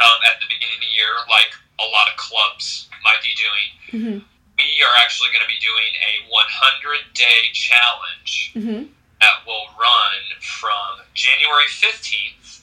um, 0.00 0.18
at 0.24 0.40
the 0.40 0.48
beginning 0.48 0.80
of 0.80 0.84
the 0.84 0.92
year, 0.96 1.12
like 1.28 1.52
a 1.80 1.86
lot 1.88 2.08
of 2.08 2.16
clubs 2.16 2.88
might 3.04 3.20
be 3.20 3.32
doing. 3.36 3.68
Mm-hmm 3.92 4.18
we 4.60 4.84
are 4.84 4.94
actually 5.00 5.32
going 5.32 5.44
to 5.44 5.48
be 5.48 5.60
doing 5.60 5.92
a 6.04 6.12
100 6.28 7.16
day 7.16 7.40
challenge 7.56 8.52
mm-hmm. 8.52 8.82
that 9.20 9.36
will 9.48 9.72
run 9.80 10.20
from 10.40 11.04
January 11.16 11.68
15th 11.68 12.60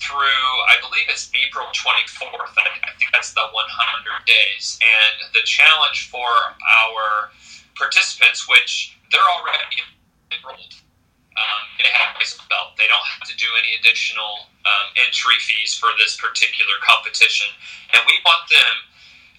through, 0.00 0.48
I 0.68 0.80
believe 0.80 1.08
it's 1.08 1.28
April 1.36 1.68
24th. 1.72 2.56
I, 2.56 2.68
I 2.88 2.92
think 2.96 3.12
that's 3.12 3.32
the 3.32 3.44
100 3.52 4.24
days. 4.24 4.80
And 4.80 5.32
the 5.32 5.44
challenge 5.44 6.08
for 6.08 6.24
our 6.24 7.32
participants, 7.76 8.48
which 8.48 8.96
they're 9.12 9.30
already 9.40 9.84
enrolled, 10.32 10.74
um, 11.36 11.62
they 11.80 11.88
have 11.92 12.16
a 12.16 12.26
belt. 12.48 12.76
They 12.76 12.88
don't 12.88 13.08
have 13.16 13.28
to 13.28 13.36
do 13.36 13.48
any 13.60 13.76
additional 13.80 14.48
um, 14.64 14.86
entry 14.96 15.36
fees 15.40 15.76
for 15.76 15.92
this 15.96 16.16
particular 16.16 16.76
competition. 16.84 17.48
And 17.92 18.00
we 18.08 18.16
want 18.24 18.48
them 18.48 18.89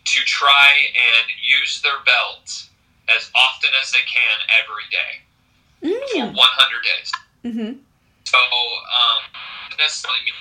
to 0.03 0.19
try 0.25 0.71
and 0.95 1.25
use 1.41 1.81
their 1.81 1.99
belt 2.05 2.67
as 3.09 3.29
often 3.35 3.69
as 3.81 3.91
they 3.91 4.03
can 4.07 4.37
every 4.49 4.85
day 4.89 5.21
Mm. 5.81 5.97
for 6.13 6.25
100 6.37 6.83
days. 6.85 7.09
Mm-hmm. 7.43 7.71
So, 8.29 8.37
um, 8.37 9.21
necessarily 9.79 10.21
mean 10.21 10.37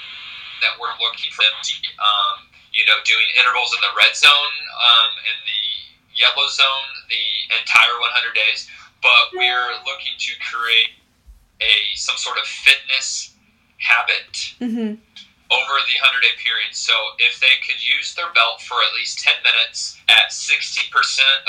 that 0.60 0.76
we're 0.78 0.92
looking 1.00 1.32
for 1.32 1.40
them 1.48 1.56
to, 1.64 1.74
um, 1.96 2.36
you 2.76 2.84
know, 2.84 3.00
doing 3.08 3.24
intervals 3.40 3.72
in 3.72 3.80
the 3.80 3.88
red 3.96 4.12
zone 4.14 4.54
um, 4.84 5.10
and 5.24 5.38
the 5.48 5.64
yellow 6.12 6.44
zone 6.52 6.88
the 7.08 7.56
entire 7.56 7.96
100 7.96 8.34
days, 8.36 8.68
but 9.00 9.32
we're 9.32 9.72
looking 9.88 10.12
to 10.20 10.32
create 10.44 10.92
a 11.64 11.72
some 11.96 12.16
sort 12.20 12.36
of 12.36 12.44
fitness 12.44 13.32
habit 13.78 14.52
Mm-hmm. 14.60 15.00
Over 15.50 15.74
the 15.90 15.96
100 15.98 16.22
day 16.22 16.34
period. 16.38 16.70
So 16.72 16.94
if 17.18 17.40
they 17.42 17.58
could 17.66 17.82
use 17.82 18.14
their 18.14 18.30
belt 18.34 18.62
for 18.62 18.78
at 18.86 18.94
least 18.94 19.18
10 19.20 19.34
minutes 19.42 19.98
at 20.08 20.30
60% 20.30 20.86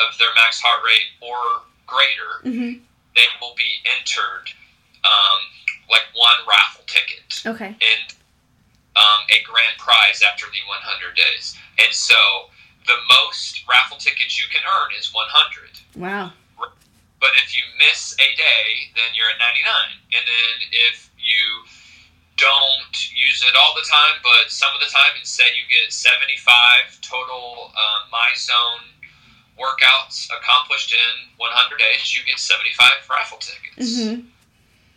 of 0.01 0.17
their 0.17 0.33
max 0.35 0.59
heart 0.59 0.81
rate 0.85 1.09
or 1.21 1.61
greater, 1.85 2.41
Mm-hmm. 2.41 2.81
they 3.15 3.27
will 3.39 3.53
be 3.53 3.69
entered 3.85 4.49
um, 5.05 5.39
like 5.89 6.05
one 6.17 6.39
raffle 6.49 6.81
ticket 6.89 7.29
Okay. 7.45 7.77
and 7.77 8.03
um, 8.97 9.21
a 9.29 9.37
grand 9.45 9.77
prize 9.77 10.21
after 10.25 10.45
the 10.49 10.61
100 10.65 11.15
days. 11.15 11.53
And 11.77 11.93
so 11.93 12.17
the 12.87 12.97
most 13.21 13.61
raffle 13.69 13.97
tickets 13.97 14.39
you 14.41 14.45
can 14.51 14.61
earn 14.65 14.91
is 14.97 15.13
100. 15.13 15.69
Wow. 16.01 16.33
But 16.57 17.29
if 17.45 17.53
you 17.55 17.61
miss 17.77 18.13
a 18.17 18.29
day, 18.33 18.89
then 18.97 19.13
you're 19.13 19.29
at 19.29 19.37
99. 19.37 20.01
And 20.17 20.25
then 20.25 20.55
if 20.89 21.05
you 21.21 21.69
don't 22.41 22.97
use 23.13 23.45
it 23.45 23.53
all 23.53 23.77
the 23.77 23.85
time, 23.85 24.17
but 24.25 24.49
some 24.49 24.73
of 24.73 24.81
the 24.81 24.89
time, 24.89 25.13
instead 25.19 25.53
you 25.53 25.63
get 25.69 25.93
75 25.93 26.97
total 27.05 27.69
uh, 27.77 28.09
My 28.09 28.33
Zone 28.33 28.89
workouts 29.53 30.25
accomplished 30.33 30.91
in 30.91 31.29
100 31.37 31.77
days, 31.77 32.17
you 32.17 32.25
get 32.25 32.41
75 32.41 33.05
raffle 33.05 33.37
tickets. 33.37 33.93
Mm-hmm. 33.93 34.25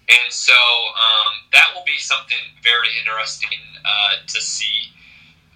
And 0.05 0.29
so 0.33 0.57
um, 0.57 1.33
that 1.53 1.69
will 1.77 1.85
be 1.85 2.01
something 2.01 2.41
very 2.65 2.89
interesting 2.97 3.61
uh, 3.85 4.25
to 4.25 4.41
see 4.41 4.93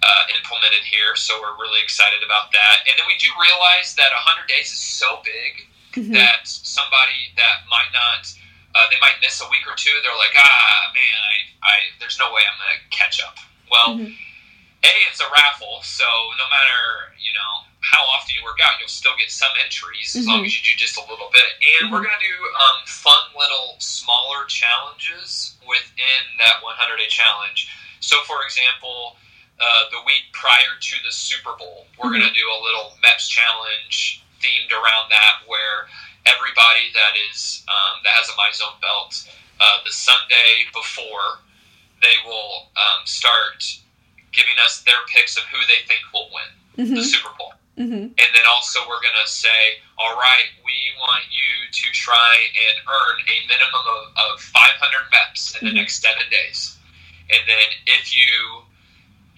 uh, 0.05 0.23
implemented 0.37 0.85
here. 0.85 1.17
So 1.17 1.41
we're 1.41 1.57
really 1.57 1.81
excited 1.81 2.21
about 2.21 2.53
that. 2.53 2.85
And 2.85 2.93
then 2.97 3.05
we 3.09 3.17
do 3.17 3.29
realize 3.41 3.97
that 3.97 4.13
100 4.13 4.45
days 4.47 4.69
is 4.69 4.81
so 4.81 5.21
big 5.25 5.69
Mm-hmm. 5.97 6.13
that 6.13 6.45
somebody 6.45 7.33
that 7.35 7.65
might 7.65 7.89
not, 7.91 8.29
uh, 8.75 8.85
they 8.91 8.99
might 9.01 9.17
miss 9.21 9.41
a 9.41 9.49
week 9.49 9.65
or 9.67 9.75
two. 9.75 9.93
They're 10.03 10.15
like, 10.17 10.33
ah, 10.37 10.91
man, 10.93 11.17
I, 11.25 11.35
I 11.65 11.75
there's 11.99 12.17
no 12.19 12.31
way 12.33 12.41
I'm 12.45 12.57
to 12.59 12.95
catch 12.95 13.21
up. 13.21 13.37
Well, 13.69 13.97
Mhm. 13.97 14.15
A, 14.81 14.91
it's 15.11 15.19
a 15.19 15.27
raffle, 15.35 15.81
so 15.83 16.07
no 16.39 16.47
matter, 16.47 17.13
you 17.19 17.33
know, 17.33 17.67
how 17.81 17.99
often 18.15 18.33
you 18.35 18.43
work 18.45 18.59
out, 18.63 18.79
you'll 18.79 18.87
still 18.87 19.15
get 19.19 19.29
some 19.29 19.51
entries 19.63 20.15
as 20.15 20.25
long 20.25 20.43
Mhm. 20.43 20.45
as 20.47 20.55
you 20.55 20.63
do 20.71 20.77
just 20.79 20.95
a 20.95 21.01
little 21.03 21.29
bit. 21.33 21.51
And 21.81 21.91
we're 21.91 21.99
Mhm. 21.99 22.07
going 22.07 22.19
to 22.19 22.25
do 22.25 22.55
um, 22.55 22.85
fun 22.85 23.23
little 23.35 23.75
smaller 23.79 24.45
challenges 24.45 25.55
within 25.67 26.37
that 26.39 26.63
100 26.63 26.97
day 26.97 27.07
challenge. 27.07 27.67
So, 27.99 28.23
for 28.23 28.43
example, 28.45 29.19
uh, 29.59 29.89
the 29.91 29.99
week 30.03 30.31
prior 30.31 30.75
to 30.79 30.95
the 31.03 31.11
Super 31.11 31.51
Bowl, 31.57 31.87
we're 31.97 32.11
going 32.11 32.23
to 32.23 32.31
do 32.33 32.49
a 32.49 32.59
little 32.63 32.97
MEPS 33.03 33.27
challenge 33.27 34.21
themed 34.41 34.71
around 34.71 35.09
that 35.11 35.43
where 35.47 35.89
everybody 36.29 36.93
that 36.93 37.13
is 37.29 37.63
um, 37.67 38.01
that 38.03 38.13
has 38.13 38.29
a 38.29 38.35
My 38.37 38.49
Zone 38.53 38.77
belt, 38.81 39.13
uh, 39.59 39.77
the 39.85 39.91
Sunday 39.91 40.69
before, 40.73 41.41
they 42.01 42.15
will 42.25 42.69
um, 42.77 43.01
start 43.05 43.65
giving 44.31 44.55
us 44.63 44.81
their 44.85 45.01
picks 45.09 45.37
of 45.37 45.43
who 45.49 45.57
they 45.67 45.81
think 45.87 46.01
will 46.13 46.29
win 46.33 46.49
the 46.77 46.83
Mm-hmm. 46.95 47.01
Super 47.03 47.33
Bowl. 47.37 47.53
Mm-hmm. 47.77 48.11
And 48.15 48.29
then 48.35 48.45
also 48.47 48.79
we're 48.87 49.01
going 49.03 49.19
to 49.23 49.27
say, 49.31 49.79
all 49.97 50.15
right, 50.15 50.47
we 50.63 50.75
want 50.99 51.23
you 51.31 51.67
to 51.71 51.85
try 51.91 52.35
and 52.55 52.75
earn 52.87 53.17
a 53.27 53.37
minimum 53.47 53.85
of, 53.99 54.03
of 54.35 54.39
500 54.39 55.11
MEPs 55.11 55.59
in 55.59 55.67
the 55.67 55.71
Mhm. 55.73 55.83
next 55.83 55.99
seven 56.01 56.23
days. 56.31 56.77
And 57.31 57.41
then 57.47 57.67
if 57.87 58.15
you, 58.15 58.63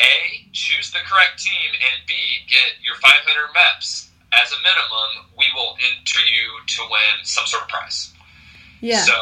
A, 0.02 0.46
choose 0.54 0.92
the 0.92 1.00
correct 1.06 1.42
team, 1.42 1.70
and 1.82 2.06
B, 2.06 2.14
get 2.48 2.78
your 2.84 2.96
500 2.96 3.54
MEPs 3.58 4.10
as 4.34 4.52
a 4.52 4.60
minimum, 4.64 5.32
we 5.38 5.46
will 5.56 5.76
enter 5.92 6.20
you 6.22 6.48
to 6.68 6.82
win 6.90 7.24
some 7.24 7.46
sort 7.46 7.64
of 7.64 7.70
prize. 7.70 8.14
Yeah. 8.80 9.04
So, 9.04 9.14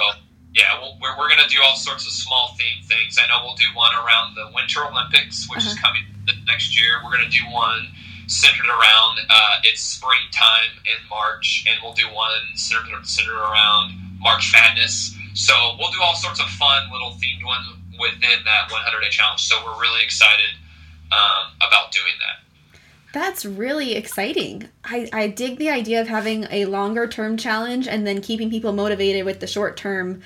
yeah, 0.53 0.79
we'll, 0.79 0.97
we're, 1.01 1.17
we're 1.17 1.29
going 1.29 1.41
to 1.43 1.49
do 1.49 1.61
all 1.63 1.75
sorts 1.75 2.05
of 2.05 2.11
small 2.13 2.55
theme 2.57 2.83
things. 2.83 3.17
I 3.17 3.27
know 3.27 3.43
we'll 3.45 3.55
do 3.55 3.65
one 3.73 3.93
around 3.95 4.35
the 4.35 4.49
Winter 4.53 4.85
Olympics, 4.85 5.49
which 5.49 5.59
is 5.65 5.73
Uh-huh. 5.73 5.81
coming 5.93 6.03
next 6.45 6.79
year. 6.79 7.01
We're 7.03 7.15
going 7.15 7.29
to 7.29 7.35
do 7.35 7.45
one 7.51 7.89
centered 8.27 8.67
around 8.69 9.19
uh, 9.29 9.55
it's 9.63 9.81
springtime 9.81 10.77
in 10.85 10.97
March, 11.09 11.65
and 11.67 11.79
we'll 11.81 11.93
do 11.93 12.05
one 12.13 12.53
centered, 12.55 13.05
centered 13.05 13.37
around 13.37 13.93
March 14.19 14.51
Madness. 14.53 15.15
So 15.33 15.53
we'll 15.79 15.91
do 15.91 16.01
all 16.01 16.15
sorts 16.15 16.39
of 16.39 16.47
fun 16.49 16.91
little 16.91 17.11
themed 17.11 17.43
ones 17.45 17.65
within 17.99 18.39
that 18.45 18.69
100 18.71 19.01
day 19.01 19.09
challenge. 19.09 19.41
So 19.41 19.57
we're 19.65 19.79
really 19.81 20.03
excited 20.03 20.53
um, 21.11 21.53
about 21.57 21.91
doing 21.91 22.13
that. 22.19 22.45
That's 23.11 23.43
really 23.45 23.95
exciting. 23.95 24.69
I, 24.83 25.09
I 25.11 25.27
dig 25.27 25.57
the 25.57 25.69
idea 25.69 26.01
of 26.01 26.07
having 26.07 26.45
a 26.51 26.65
longer 26.65 27.07
term 27.07 27.37
challenge 27.37 27.87
and 27.87 28.05
then 28.05 28.21
keeping 28.21 28.49
people 28.49 28.71
motivated 28.71 29.25
with 29.25 29.39
the 29.39 29.47
short 29.47 29.77
term 29.77 30.21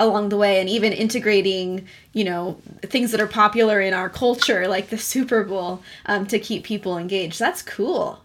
along 0.00 0.28
the 0.28 0.36
way 0.36 0.60
and 0.60 0.68
even 0.68 0.92
integrating, 0.92 1.88
you 2.12 2.22
know, 2.22 2.56
things 2.82 3.10
that 3.10 3.20
are 3.20 3.26
popular 3.26 3.80
in 3.80 3.92
our 3.92 4.08
culture 4.08 4.68
like 4.68 4.90
the 4.90 4.98
Super 4.98 5.42
Bowl 5.42 5.82
um, 6.06 6.26
to 6.26 6.38
keep 6.38 6.62
people 6.62 6.96
engaged. 6.96 7.40
That's 7.40 7.62
cool. 7.62 8.20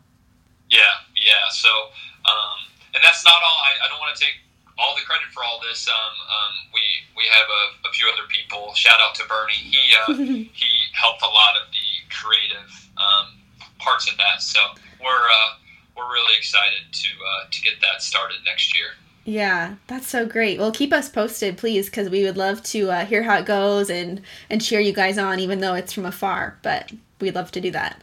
Yeah, 0.69 0.79
yeah. 1.15 1.49
So, 1.51 1.69
um, 1.69 2.57
and 2.93 3.03
that's 3.03 3.25
not 3.25 3.33
all. 3.33 3.59
I, 3.65 3.85
I 3.85 3.89
don't 3.89 3.99
want 3.99 4.15
to 4.15 4.23
take 4.23 4.35
all 4.77 4.95
the 4.95 5.01
credit 5.01 5.27
for 5.33 5.43
all 5.43 5.59
this. 5.67 5.87
Um, 5.87 5.95
um, 5.95 6.53
we 6.73 6.81
we 7.17 7.23
have 7.29 7.47
a, 7.49 7.89
a 7.89 7.91
few 7.91 8.05
other 8.13 8.27
people. 8.29 8.73
Shout 8.75 8.99
out 9.01 9.15
to 9.15 9.23
Bernie. 9.27 9.53
He 9.53 9.81
uh, 9.97 10.13
he 10.53 10.71
helped 10.93 11.21
a 11.21 11.27
lot 11.29 11.57
of 11.57 11.69
the 11.73 12.13
creative 12.13 12.69
um, 12.97 13.42
parts 13.83 14.09
of 14.09 14.17
that. 14.17 14.41
So 14.41 14.59
we're 15.01 15.09
uh, 15.09 15.53
we're 15.95 16.11
really 16.11 16.35
excited 16.37 16.91
to 16.91 17.07
uh, 17.07 17.47
to 17.51 17.61
get 17.61 17.73
that 17.81 18.01
started 18.01 18.37
next 18.45 18.75
year. 18.75 18.87
Yeah, 19.25 19.75
that's 19.87 20.07
so 20.07 20.25
great. 20.25 20.59
Well, 20.59 20.71
keep 20.71 20.91
us 20.91 21.07
posted, 21.07 21.57
please, 21.57 21.85
because 21.85 22.09
we 22.09 22.23
would 22.23 22.35
love 22.35 22.61
to 22.63 22.91
uh, 22.91 23.05
hear 23.05 23.23
how 23.23 23.37
it 23.37 23.45
goes 23.45 23.89
and 23.89 24.21
and 24.49 24.61
cheer 24.61 24.79
you 24.79 24.93
guys 24.93 25.17
on, 25.17 25.39
even 25.39 25.59
though 25.59 25.75
it's 25.75 25.93
from 25.93 26.05
afar. 26.05 26.57
But 26.61 26.91
we'd 27.19 27.35
love 27.35 27.51
to 27.51 27.61
do 27.61 27.71
that. 27.71 28.01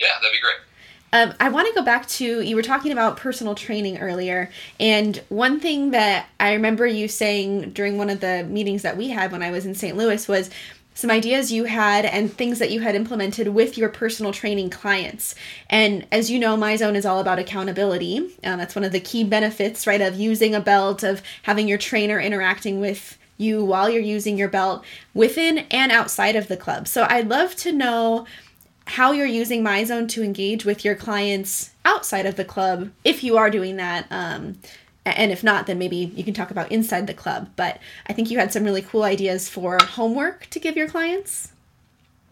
Yeah, 0.00 0.08
that'd 0.20 0.32
be 0.32 0.40
great. 0.40 0.56
Um, 1.12 1.34
I 1.40 1.48
want 1.48 1.66
to 1.68 1.74
go 1.74 1.82
back 1.82 2.06
to 2.08 2.40
you 2.42 2.56
were 2.56 2.62
talking 2.62 2.92
about 2.92 3.16
personal 3.16 3.54
training 3.54 3.98
earlier, 3.98 4.50
and 4.78 5.16
one 5.28 5.60
thing 5.60 5.92
that 5.92 6.28
I 6.38 6.52
remember 6.52 6.86
you 6.86 7.08
saying 7.08 7.70
during 7.70 7.96
one 7.96 8.10
of 8.10 8.20
the 8.20 8.44
meetings 8.44 8.82
that 8.82 8.96
we 8.96 9.08
had 9.08 9.32
when 9.32 9.42
I 9.42 9.50
was 9.50 9.66
in 9.66 9.74
St. 9.74 9.96
Louis 9.96 10.28
was 10.28 10.50
some 10.96 11.10
ideas 11.10 11.52
you 11.52 11.64
had 11.64 12.06
and 12.06 12.32
things 12.32 12.58
that 12.58 12.70
you 12.70 12.80
had 12.80 12.94
implemented 12.94 13.48
with 13.48 13.76
your 13.76 13.90
personal 13.90 14.32
training 14.32 14.70
clients. 14.70 15.34
And 15.68 16.06
as 16.10 16.30
you 16.30 16.38
know, 16.38 16.56
my 16.56 16.74
zone 16.76 16.96
is 16.96 17.04
all 17.04 17.20
about 17.20 17.38
accountability. 17.38 18.34
Um, 18.42 18.58
that's 18.58 18.74
one 18.74 18.82
of 18.82 18.92
the 18.92 18.98
key 19.00 19.22
benefits, 19.22 19.86
right, 19.86 20.00
of 20.00 20.18
using 20.18 20.54
a 20.54 20.60
belt, 20.60 21.02
of 21.02 21.22
having 21.42 21.68
your 21.68 21.76
trainer 21.76 22.18
interacting 22.18 22.80
with 22.80 23.18
you 23.36 23.62
while 23.62 23.90
you're 23.90 24.00
using 24.00 24.38
your 24.38 24.48
belt 24.48 24.82
within 25.12 25.58
and 25.70 25.92
outside 25.92 26.34
of 26.34 26.48
the 26.48 26.56
club. 26.56 26.88
So 26.88 27.06
I'd 27.10 27.28
love 27.28 27.54
to 27.56 27.72
know 27.72 28.26
how 28.86 29.12
you're 29.12 29.26
using 29.26 29.62
MyZone 29.62 30.08
to 30.10 30.22
engage 30.22 30.64
with 30.64 30.82
your 30.82 30.94
clients 30.94 31.72
outside 31.84 32.24
of 32.24 32.36
the 32.36 32.44
club, 32.44 32.90
if 33.04 33.22
you 33.22 33.36
are 33.36 33.50
doing 33.50 33.76
that. 33.76 34.06
Um, 34.10 34.58
and 35.16 35.30
if 35.32 35.44
not, 35.44 35.66
then 35.66 35.78
maybe 35.78 35.96
you 36.14 36.24
can 36.24 36.34
talk 36.34 36.50
about 36.50 36.70
inside 36.72 37.06
the 37.06 37.14
club. 37.14 37.50
But 37.56 37.78
I 38.08 38.12
think 38.12 38.30
you 38.30 38.38
had 38.38 38.52
some 38.52 38.64
really 38.64 38.82
cool 38.82 39.02
ideas 39.04 39.48
for 39.48 39.78
homework 39.82 40.46
to 40.50 40.58
give 40.60 40.76
your 40.76 40.88
clients. 40.88 41.52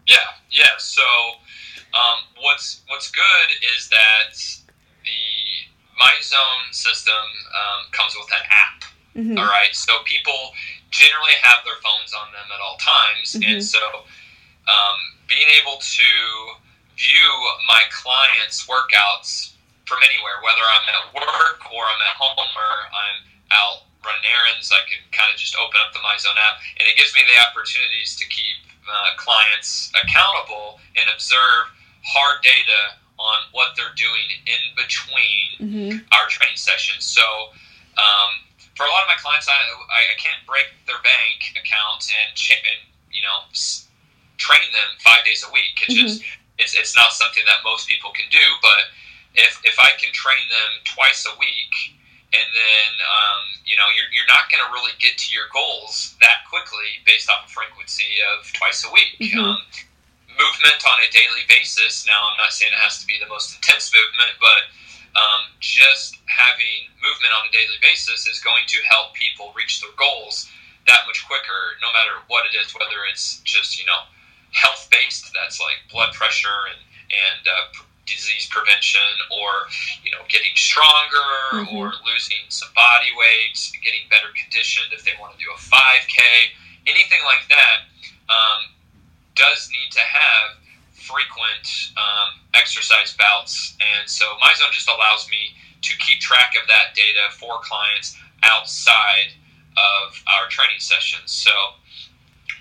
Yeah, 0.07 0.17
yeah. 0.51 0.75
So 0.77 1.01
um, 1.93 2.19
what's 2.41 2.81
what's 2.87 3.09
good 3.11 3.49
is 3.75 3.89
that 3.89 4.35
the 5.03 6.01
MyZone 6.03 6.73
system 6.73 7.13
um, 7.13 7.85
comes 7.91 8.13
with 8.15 8.27
an 8.31 8.45
app. 8.49 8.83
Mhm. 9.15 9.39
All 9.39 9.45
right, 9.49 9.73
so 9.73 9.99
people 10.03 10.53
generally 10.91 11.33
have 11.41 11.59
their 11.63 11.75
phones 11.81 12.13
on 12.13 12.31
them 12.33 12.45
at 12.53 12.59
all 12.59 12.77
times, 12.77 13.33
Mhm. 13.35 13.53
and 13.53 13.63
so 13.65 13.79
um, 14.67 14.97
being 15.27 15.47
able 15.61 15.77
to 15.77 16.03
view 16.97 17.49
my 17.67 17.83
clients' 17.91 18.65
workouts 18.67 19.51
from 19.85 19.99
anywhere, 20.01 20.41
whether 20.41 20.61
I'm 20.65 20.85
at 20.89 21.03
work 21.13 21.61
or 21.69 21.81
I'm 21.85 22.01
at 22.09 22.15
home 22.17 22.37
or 22.41 22.69
I'm 22.89 23.19
out 23.53 23.85
running 24.05 24.25
errands, 24.29 24.69
I 24.73 24.81
can 24.89 25.01
kind 25.13 25.29
of 25.33 25.37
just 25.37 25.57
open 25.57 25.77
up 25.81 25.93
the 25.93 26.01
MyZone 26.01 26.37
app, 26.37 26.61
and 26.77 26.85
it 26.85 26.93
gives 26.97 27.13
me 27.17 27.21
the 27.25 27.37
opportunities 27.41 28.13
to 28.17 28.25
keep 28.29 28.57
uh, 28.85 29.17
clients 29.17 29.89
accountable 29.97 30.77
and 30.97 31.09
observe 31.09 31.69
hard 32.05 32.41
data 32.45 32.97
on 33.17 33.49
what 33.51 33.73
they're 33.77 33.95
doing 33.97 34.27
in 34.45 34.61
between 34.77 35.41
Mm-hmm. 35.55 36.03
our 36.11 36.27
training 36.27 36.59
sessions. 36.59 37.05
So, 37.07 37.23
um, 37.95 38.43
for 38.75 38.83
a 38.85 38.91
lot 38.91 39.01
of 39.01 39.09
my 39.09 39.15
clients, 39.23 39.47
I, 39.47 39.55
I, 39.55 40.13
can't 40.19 40.43
break 40.45 40.67
their 40.85 40.99
bank 40.99 41.55
account 41.55 42.03
and, 42.11 42.35
ch- 42.35 42.59
and 42.59 42.83
you 43.09 43.23
know 43.23 43.47
s- 43.55 43.87
train 44.35 44.67
them 44.75 44.89
five 44.99 45.23
days 45.23 45.47
a 45.47 45.49
week. 45.55 45.79
It's 45.87 45.95
just 45.95 46.21
it's, 46.59 46.75
it's 46.75 46.93
not 46.95 47.13
something 47.15 47.41
that 47.47 47.63
most 47.63 47.87
people 47.87 48.11
can 48.11 48.27
do. 48.29 48.43
But 48.61 48.91
if 49.35 49.61
if 49.63 49.77
I 49.79 49.91
can 49.99 50.11
train 50.13 50.43
them 50.49 50.71
twice 50.83 51.25
a 51.25 51.35
week, 51.39 51.73
and 52.33 52.47
then 52.55 52.89
um, 53.03 53.41
you 53.65 53.75
know 53.75 53.87
you're, 53.95 54.09
you're 54.15 54.31
not 54.31 54.51
going 54.51 54.63
to 54.63 54.71
really 54.71 54.95
get 54.99 55.17
to 55.17 55.27
your 55.33 55.47
goals 55.53 56.15
that 56.21 56.47
quickly 56.49 57.03
based 57.05 57.29
off 57.29 57.47
a 57.47 57.51
frequency 57.51 58.19
of 58.35 58.47
twice 58.53 58.83
a 58.83 58.91
week. 58.91 59.31
Mhm. 59.31 59.39
Um, 59.39 59.59
movement 60.35 60.83
on 60.83 60.99
a 60.99 61.09
daily 61.15 61.47
basis. 61.47 62.03
Now, 62.03 62.19
I'm 62.27 62.37
not 62.37 62.51
saying 62.51 62.71
it 62.75 62.83
has 62.83 62.99
to 62.99 63.07
be 63.07 63.15
the 63.19 63.31
most 63.31 63.55
intense 63.55 63.87
movement, 63.95 64.35
but 64.43 64.67
um, 65.15 65.47
just 65.63 66.19
having 66.27 66.91
movement 66.99 67.31
on 67.31 67.47
a 67.47 67.51
daily 67.55 67.79
basis 67.79 68.27
is 68.27 68.43
going 68.43 68.67
to 68.67 68.83
help 68.91 69.15
people 69.15 69.55
reach 69.55 69.79
their 69.79 69.95
goals 69.95 70.51
that 70.87 71.07
much 71.07 71.25
quicker, 71.25 71.79
no 71.81 71.89
matter 71.93 72.21
what 72.27 72.45
it 72.45 72.53
is, 72.53 72.73
whether 72.75 73.07
it's 73.09 73.41
just, 73.41 73.79
you 73.79 73.85
know, 73.87 74.05
health 74.51 74.87
based, 74.91 75.31
that's 75.33 75.59
like 75.59 75.81
blood 75.91 76.13
pressure 76.13 76.69
and, 76.69 76.79
and 77.09 77.41
uh, 77.47 77.65
disease 78.05 78.47
prevention, 78.47 79.01
or, 79.29 79.67
you 80.03 80.11
know, 80.11 80.23
getting 80.29 80.55
stronger 80.55 81.25
Mhm. 81.53 81.73
or 81.73 81.93
losing 82.05 82.45
some 82.49 82.71
body 82.73 83.11
weight, 83.13 83.57
getting 83.83 84.07
better 84.09 84.31
conditioned 84.31 84.93
if 84.93 85.03
they 85.03 85.13
want 85.15 85.37
to 85.37 85.43
do 85.43 85.51
a 85.51 85.57
5K, 85.57 86.51
anything 86.87 87.23
like 87.23 87.47
that. 87.49 87.85
Um, 88.29 88.75
does 89.35 89.69
need 89.69 89.91
to 89.91 90.01
have 90.01 90.57
frequent 90.93 91.91
um, 91.97 92.39
exercise 92.53 93.13
bouts, 93.13 93.75
and 93.79 94.09
so 94.09 94.37
MyZone 94.41 94.71
just 94.71 94.87
allows 94.87 95.29
me 95.29 95.55
to 95.81 95.95
keep 95.97 96.19
track 96.19 96.55
of 96.59 96.67
that 96.67 96.95
data 96.95 97.29
for 97.37 97.59
clients 97.59 98.17
outside 98.43 99.33
of 99.77 100.23
our 100.27 100.47
training 100.49 100.79
sessions. 100.79 101.31
So, 101.31 101.51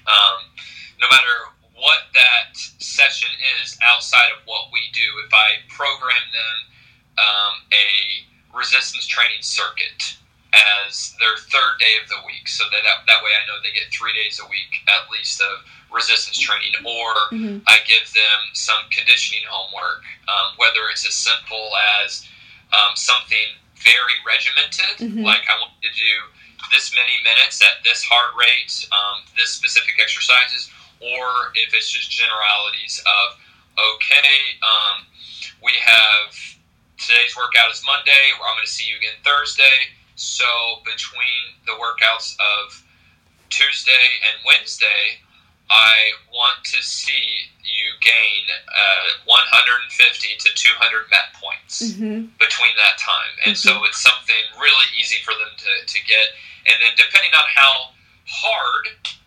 um, 0.07 0.51
no 0.99 1.09
matter 1.09 1.54
what 1.75 2.07
that 2.15 2.55
session 2.79 3.29
is 3.61 3.77
outside 3.83 4.31
of 4.37 4.47
what 4.47 4.71
we 4.73 4.81
do, 4.93 5.07
if 5.27 5.33
I 5.35 5.59
program 5.69 6.23
them 6.33 6.57
um, 7.19 7.55
a 7.73 8.57
resistance 8.57 9.07
training 9.07 9.43
circuit 9.43 10.17
as 10.87 11.15
their 11.19 11.35
third 11.51 11.79
day 11.81 11.99
of 12.03 12.09
the 12.09 12.23
week, 12.27 12.47
so 12.47 12.63
that, 12.71 12.83
that 12.87 13.21
way 13.23 13.31
I 13.35 13.43
know 13.51 13.59
they 13.63 13.75
get 13.75 13.91
three 13.91 14.13
days 14.15 14.39
a 14.39 14.47
week 14.49 14.71
at 14.87 15.11
least 15.11 15.41
of 15.43 15.67
resistance 15.91 16.39
training, 16.39 16.75
or 16.85 17.15
Mhm. 17.35 17.63
I 17.67 17.79
give 17.87 18.07
them 18.13 18.41
some 18.53 18.89
conditioning 18.91 19.43
homework, 19.49 20.05
um, 20.29 20.55
whether 20.57 20.89
it's 20.91 21.07
as 21.07 21.15
simple 21.15 21.71
as 22.03 22.27
um, 22.73 22.97
something 22.97 23.55
very 23.79 24.15
regimented, 24.27 24.99
Mhm. 24.99 25.23
like 25.25 25.49
I 25.49 25.59
want 25.61 25.71
to 25.83 25.91
do 25.91 26.15
this 26.71 26.95
many 26.95 27.21
minutes 27.23 27.63
at 27.63 27.83
this 27.85 28.03
heart 28.03 28.35
rate, 28.35 28.73
um, 28.91 29.23
this 29.37 29.51
specific 29.55 29.95
exercises, 30.01 30.71
or 31.05 31.53
if 31.55 31.75
it's 31.75 31.91
just 31.91 32.11
generalities 32.11 33.03
of, 33.05 33.37
okay, 33.77 34.33
um, 34.65 35.05
we 35.63 35.73
have 35.85 36.33
today's 36.97 37.37
workout 37.37 37.71
is 37.73 37.83
Monday, 37.85 38.25
I'm 38.33 38.57
going 38.57 38.65
to 38.65 38.71
see 38.71 38.89
you 38.89 38.97
again 38.97 39.19
Thursday. 39.25 39.93
So 40.17 40.47
between 40.85 41.61
the 41.67 41.73
workouts 41.77 42.37
of 42.39 42.81
Tuesday 43.51 44.07
and 44.25 44.35
Wednesday, 44.47 45.21
I 45.71 45.93
want 46.33 46.65
to 46.65 46.83
see 46.83 47.51
you 47.65 47.89
gain 48.01 48.45
uh, 48.69 49.25
150 49.25 50.29
to 50.39 50.49
200 50.55 51.11
MEP 51.11 51.29
points 51.41 51.65
Mm-hmm. 51.75 52.31
between 52.39 52.75
that 52.79 52.97
time. 53.03 53.33
And 53.47 53.57
so 53.59 53.83
it's 53.85 53.99
something 53.99 54.45
really 54.61 54.87
easy 55.01 55.19
for 55.25 55.33
them 55.35 55.51
to, 55.59 55.73
to 55.83 55.99
get. 56.07 56.31
And 56.71 56.77
then 56.81 56.93
depending 56.95 57.33
on 57.35 57.47
how 57.51 57.91
hard 58.29 58.87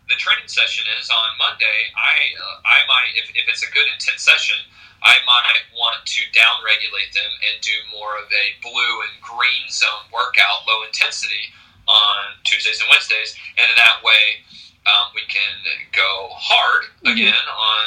the 0.09 0.15
training 0.15 0.47
session 0.47 0.85
is 0.99 1.09
on 1.11 1.29
Monday, 1.37 1.91
I 1.95 2.15
uh, 2.39 2.57
I 2.63 2.79
might 2.87 3.11
if, 3.19 3.27
if 3.35 3.45
it's 3.47 3.63
a 3.63 3.71
good 3.71 3.87
intense 3.91 4.23
session, 4.23 4.57
I 5.03 5.19
might 5.27 5.67
want 5.75 6.03
to 6.05 6.21
down 6.33 6.63
regulate 6.63 7.11
them 7.13 7.29
and 7.47 7.59
do 7.61 7.75
more 7.91 8.15
of 8.17 8.27
a 8.31 8.45
blue 8.63 8.93
and 9.07 9.13
green 9.21 9.67
zone 9.69 10.07
workout, 10.11 10.63
low 10.67 10.83
intensity 10.87 11.51
on 11.87 12.35
Tuesdays 12.43 12.79
and 12.79 12.87
Wednesdays, 12.91 13.35
and 13.59 13.67
in 13.71 13.75
that 13.79 13.99
way 14.03 14.43
um, 14.87 15.11
we 15.15 15.23
can 15.27 15.51
go 15.91 16.31
hard 16.35 16.87
again 17.05 17.35
on 17.51 17.85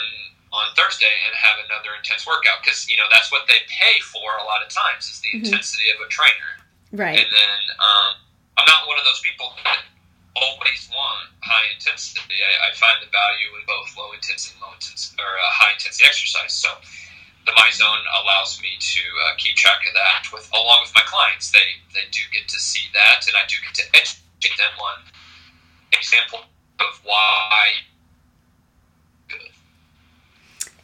on 0.52 0.66
Thursday 0.74 1.14
and 1.24 1.32
have 1.38 1.62
another 1.70 1.94
intense 1.96 2.26
workout 2.26 2.58
because 2.60 2.84
you 2.90 2.96
know 3.00 3.06
that's 3.08 3.30
what 3.32 3.46
they 3.48 3.62
pay 3.70 3.96
for 4.12 4.28
a 4.40 4.44
lot 4.44 4.60
of 4.60 4.68
times 4.68 5.06
is 5.08 5.20
the 5.24 5.30
Mhm. 5.40 5.46
intensity 5.46 5.88
of 5.94 6.00
a 6.04 6.08
trainer. 6.10 6.50
Right. 6.92 7.16
And 7.22 7.28
then 7.30 7.58
um, 7.78 8.12
I'm 8.58 8.66
not 8.66 8.88
one 8.90 8.98
of 8.98 9.04
those 9.06 9.20
people 9.22 9.54
that 9.64 9.78
always 10.36 10.88
want 10.90 11.30
high 11.42 11.66
intensity. 11.74 12.36
I, 12.38 12.70
I 12.70 12.76
find 12.76 12.98
the 13.02 13.10
value 13.10 13.50
in 13.58 13.62
both 13.66 13.90
low 13.96 14.12
intensity 14.12 14.54
and 14.56 14.62
low 14.62 14.74
intensity 14.74 15.18
or 15.18 15.30
uh, 15.30 15.50
high 15.50 15.74
intensity 15.74 16.06
exercise. 16.06 16.54
So 16.54 16.70
the 17.46 17.52
MyZone 17.52 18.04
allows 18.22 18.60
me 18.62 18.76
to 18.78 19.02
uh, 19.02 19.34
keep 19.38 19.56
track 19.56 19.82
of 19.88 19.94
that 19.94 20.28
with 20.32 20.46
along 20.52 20.86
with 20.86 20.94
my 20.94 21.02
clients. 21.06 21.50
They 21.50 21.82
they 21.92 22.06
do 22.10 22.22
get 22.30 22.46
to 22.48 22.58
see 22.58 22.86
that, 22.94 23.26
and 23.26 23.34
I 23.34 23.44
do 23.48 23.56
get 23.64 23.74
to 23.82 23.86
educate 23.96 24.56
them 24.56 24.74
on 24.78 25.08
example 25.92 26.46
of 26.78 26.92
why 27.02 27.90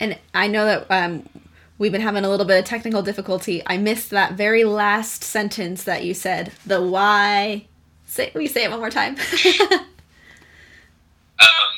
And 0.01 0.19
I 0.35 0.47
know 0.47 0.65
that 0.67 0.91
um, 0.91 1.29
we've 1.79 1.93
been 1.93 2.01
having 2.01 2.25
a 2.25 2.29
little 2.29 2.47
bit 2.47 2.59
of 2.59 2.65
technical 2.65 3.03
difficulty. 3.03 3.63
I 3.67 3.79
missed 3.79 4.11
that 4.11 4.33
very 4.33 4.65
last 4.65 5.25
sentence 5.25 5.85
that 5.85 6.05
you 6.05 6.15
said. 6.15 6.53
The 6.67 6.83
why. 6.83 7.67
Say, 8.17 8.33
you 8.35 8.49
say 8.49 8.65
it 8.65 8.71
one 8.71 8.81
more 8.81 8.89
time? 8.89 9.17
Um, 11.37 11.73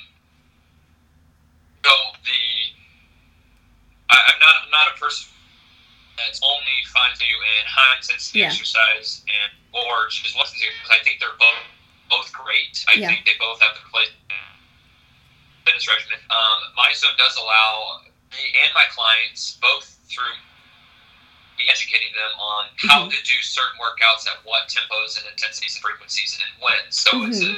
so 1.83 1.91
the 2.23 2.39
I, 4.07 4.15
I'm 4.31 4.39
not 4.39 4.55
I'm 4.63 4.71
not 4.71 4.87
a 4.95 5.01
person 5.03 5.27
that's 6.15 6.39
only 6.47 6.79
finds 6.95 7.19
you 7.19 7.35
in 7.35 7.67
high 7.67 7.99
intensity 7.99 8.39
Yeah. 8.39 8.55
exercise 8.55 9.27
and 9.27 9.51
or 9.75 10.07
just 10.15 10.39
less 10.39 10.55
intensity 10.55 10.79
because 10.79 10.95
I 10.95 11.03
think 11.03 11.19
they're 11.19 11.35
both 11.43 11.59
both 12.07 12.31
great. 12.31 12.79
I 12.87 13.03
Yeah. 13.03 13.11
think 13.11 13.27
they 13.27 13.35
both 13.43 13.59
have 13.67 13.75
their 13.75 13.91
place 13.91 14.15
fitness 15.67 15.91
regimen. 15.91 16.23
Um, 16.31 16.59
MyZone 16.79 17.19
does 17.19 17.35
allow 17.35 17.99
me 18.31 18.39
and 18.63 18.71
my 18.79 18.87
clients 18.95 19.59
both 19.61 19.91
through 20.07 20.39
me 21.59 21.67
educating 21.71 22.15
them 22.15 22.33
on 22.39 22.71
how 22.87 23.05
to 23.11 23.19
do 23.27 23.37
certain 23.43 23.77
workouts 23.83 24.27
at 24.27 24.39
what 24.47 24.71
tempos 24.71 25.19
and 25.19 25.27
intensities 25.31 25.75
and 25.75 25.83
frequencies 25.83 26.39
and 26.39 26.51
when. 26.63 26.83
So 26.91 27.27
it's 27.27 27.43
a 27.43 27.53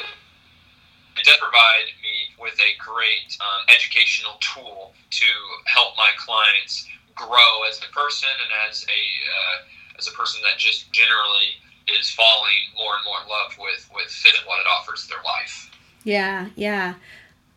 it 1.20 1.24
does 1.28 1.36
provide 1.36 1.92
me 2.00 2.32
with 2.40 2.56
a 2.56 2.72
great 2.80 3.36
um, 3.40 3.68
educational 3.68 4.40
tool 4.40 4.94
to 5.10 5.28
help 5.66 5.96
my 5.96 6.10
clients 6.16 6.88
grow 7.14 7.68
as 7.68 7.78
a 7.84 7.92
person 7.92 8.28
and 8.28 8.50
as 8.70 8.84
a 8.88 9.02
uh, 9.28 9.98
as 9.98 10.08
a 10.08 10.12
person 10.12 10.40
that 10.42 10.58
just 10.58 10.90
generally 10.92 11.60
is 11.98 12.10
falling 12.10 12.72
more 12.76 12.96
and 12.96 13.04
more 13.04 13.20
in 13.22 13.28
love 13.28 13.52
with 13.58 13.90
with 13.94 14.08
fit 14.08 14.32
and 14.38 14.46
what 14.46 14.60
it 14.60 14.66
offers 14.66 15.06
their 15.08 15.22
life. 15.24 15.70
yeah, 16.04 16.48
yeah. 16.56 16.94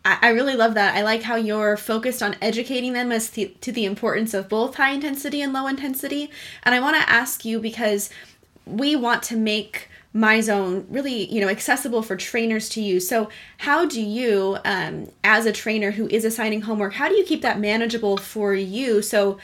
I, 0.05 0.17
I 0.21 0.29
really 0.29 0.55
love 0.55 0.73
that. 0.75 0.95
I 0.95 1.01
like 1.01 1.23
how 1.23 1.35
you're 1.35 1.77
focused 1.77 2.21
on 2.21 2.35
educating 2.41 2.93
them 2.93 3.11
as 3.11 3.29
to, 3.31 3.47
to 3.47 3.71
the 3.71 3.85
importance 3.85 4.33
of 4.33 4.49
both 4.49 4.75
high 4.75 4.91
intensity 4.91 5.41
and 5.41 5.53
low 5.53 5.67
intensity. 5.67 6.29
And 6.63 6.75
I 6.75 6.79
want 6.79 6.95
to 6.97 7.09
ask 7.09 7.45
you 7.45 7.59
because 7.59 8.09
we 8.65 8.95
want 8.95 9.23
to 9.23 9.35
make 9.35 9.89
my 10.15 10.39
zone 10.39 10.85
really 10.89 11.25
you 11.33 11.41
know 11.41 11.49
accessible 11.49 12.03
for 12.03 12.15
trainers 12.15 12.69
to 12.69 12.81
use. 12.81 13.07
So 13.07 13.29
how 13.57 13.85
do 13.85 13.99
you 13.99 14.57
um, 14.63 15.09
as 15.23 15.47
a 15.47 15.51
trainer 15.51 15.89
who 15.89 16.07
is 16.07 16.23
assigning 16.23 16.61
homework 16.61 16.93
how 16.93 17.09
do 17.09 17.15
you 17.15 17.25
keep 17.25 17.41
that 17.41 17.59
manageable 17.59 18.17
for 18.17 18.53
you? 18.53 19.01
So 19.01 19.39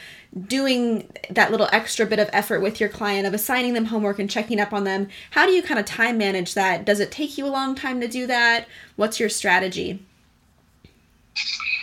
doing 0.46 1.12
that 1.28 1.50
little 1.50 1.68
extra 1.72 2.06
bit 2.06 2.20
of 2.20 2.30
effort 2.32 2.60
with 2.60 2.78
your 2.78 2.88
client 2.88 3.26
of 3.26 3.34
assigning 3.34 3.74
them 3.74 3.86
homework 3.86 4.20
and 4.20 4.30
checking 4.30 4.60
up 4.60 4.72
on 4.72 4.84
them 4.84 5.08
how 5.32 5.44
do 5.44 5.50
you 5.50 5.62
kind 5.62 5.80
of 5.80 5.86
time 5.86 6.16
manage 6.18 6.54
that? 6.54 6.84
Does 6.84 7.00
it 7.00 7.10
take 7.10 7.36
you 7.36 7.46
a 7.46 7.48
long 7.48 7.74
time 7.74 8.00
to 8.00 8.06
do 8.06 8.28
that? 8.28 8.68
What's 8.94 9.18
your 9.18 9.28
strategy 9.28 10.04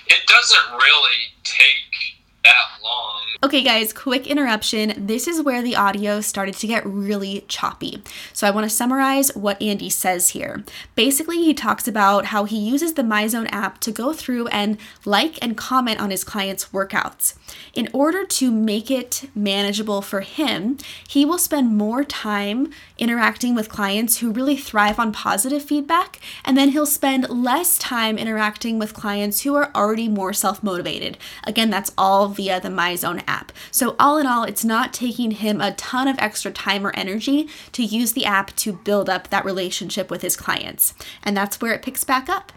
It 0.07 0.25
doesn't 0.27 0.77
really 0.77 1.33
take 1.43 2.17
that 2.43 2.76
long. 2.87 3.17
Okay, 3.43 3.61
guys, 3.61 3.93
quick 3.93 4.25
interruption. 4.25 4.93
This 4.97 5.27
is 5.27 5.43
where 5.43 5.61
the 5.61 5.75
audio 5.75 6.21
started 6.21 6.55
to 6.55 6.65
get 6.65 6.83
really 6.87 7.45
choppy. 7.47 8.01
So 8.33 8.47
I 8.47 8.51
want 8.51 8.63
to 8.63 8.75
summarize 8.75 9.35
what 9.35 9.61
Andy 9.61 9.91
says 9.91 10.29
here. 10.29 10.63
Basically, 10.95 11.37
he 11.37 11.53
talks 11.53 11.87
about 11.87 12.25
how 12.25 12.45
he 12.45 12.57
uses 12.57 12.95
the 12.95 13.03
MyZone 13.03 13.47
app 13.51 13.79
to 13.81 13.91
go 13.91 14.11
through 14.11 14.47
and 14.47 14.79
like 15.05 15.37
and 15.39 15.55
comment 15.55 15.99
on 15.99 16.09
his 16.09 16.23
clients' 16.23 16.69
workouts. 16.69 17.35
In 17.75 17.89
order 17.93 18.25
to 18.25 18.51
make 18.51 18.89
it 18.89 19.29
manageable 19.35 20.01
for 20.01 20.21
him, 20.21 20.79
he 21.07 21.23
will 21.23 21.37
spend 21.37 21.77
more 21.77 22.03
time 22.03 22.71
interacting 22.97 23.53
with 23.53 23.69
clients 23.69 24.17
who 24.17 24.31
really 24.31 24.57
thrive 24.57 24.97
on 24.97 25.11
positive 25.11 25.61
feedback, 25.61 26.19
and 26.43 26.57
then 26.57 26.69
he'll 26.69 26.87
spend 26.87 27.29
less 27.29 27.77
time 27.77 28.17
interacting 28.17 28.79
with 28.79 28.95
clients 28.95 29.41
who 29.41 29.53
are 29.53 29.69
already 29.75 30.07
more 30.07 30.33
self 30.33 30.63
motivated. 30.63 31.19
Again, 31.43 31.69
that's 31.69 31.91
all 31.99 32.29
via 32.29 32.59
the 32.59 32.71
MyZone 32.77 33.23
app. 33.27 33.51
So, 33.71 33.95
all 33.99 34.17
in 34.17 34.27
all, 34.27 34.43
it's 34.43 34.63
not 34.63 34.93
taking 34.93 35.31
him 35.31 35.59
a 35.59 35.73
ton 35.73 36.07
of 36.07 36.17
extra 36.19 36.51
time 36.51 36.85
or 36.85 36.95
energy 36.95 37.49
to 37.71 37.83
use 37.83 38.13
the 38.13 38.25
app 38.25 38.55
to 38.57 38.73
build 38.73 39.09
up 39.09 39.29
that 39.29 39.45
relationship 39.45 40.09
with 40.11 40.21
his 40.21 40.35
clients. 40.35 40.93
And 41.23 41.35
that's 41.35 41.59
where 41.59 41.73
it 41.73 41.81
picks 41.81 42.03
back 42.03 42.29
up. 42.29 42.51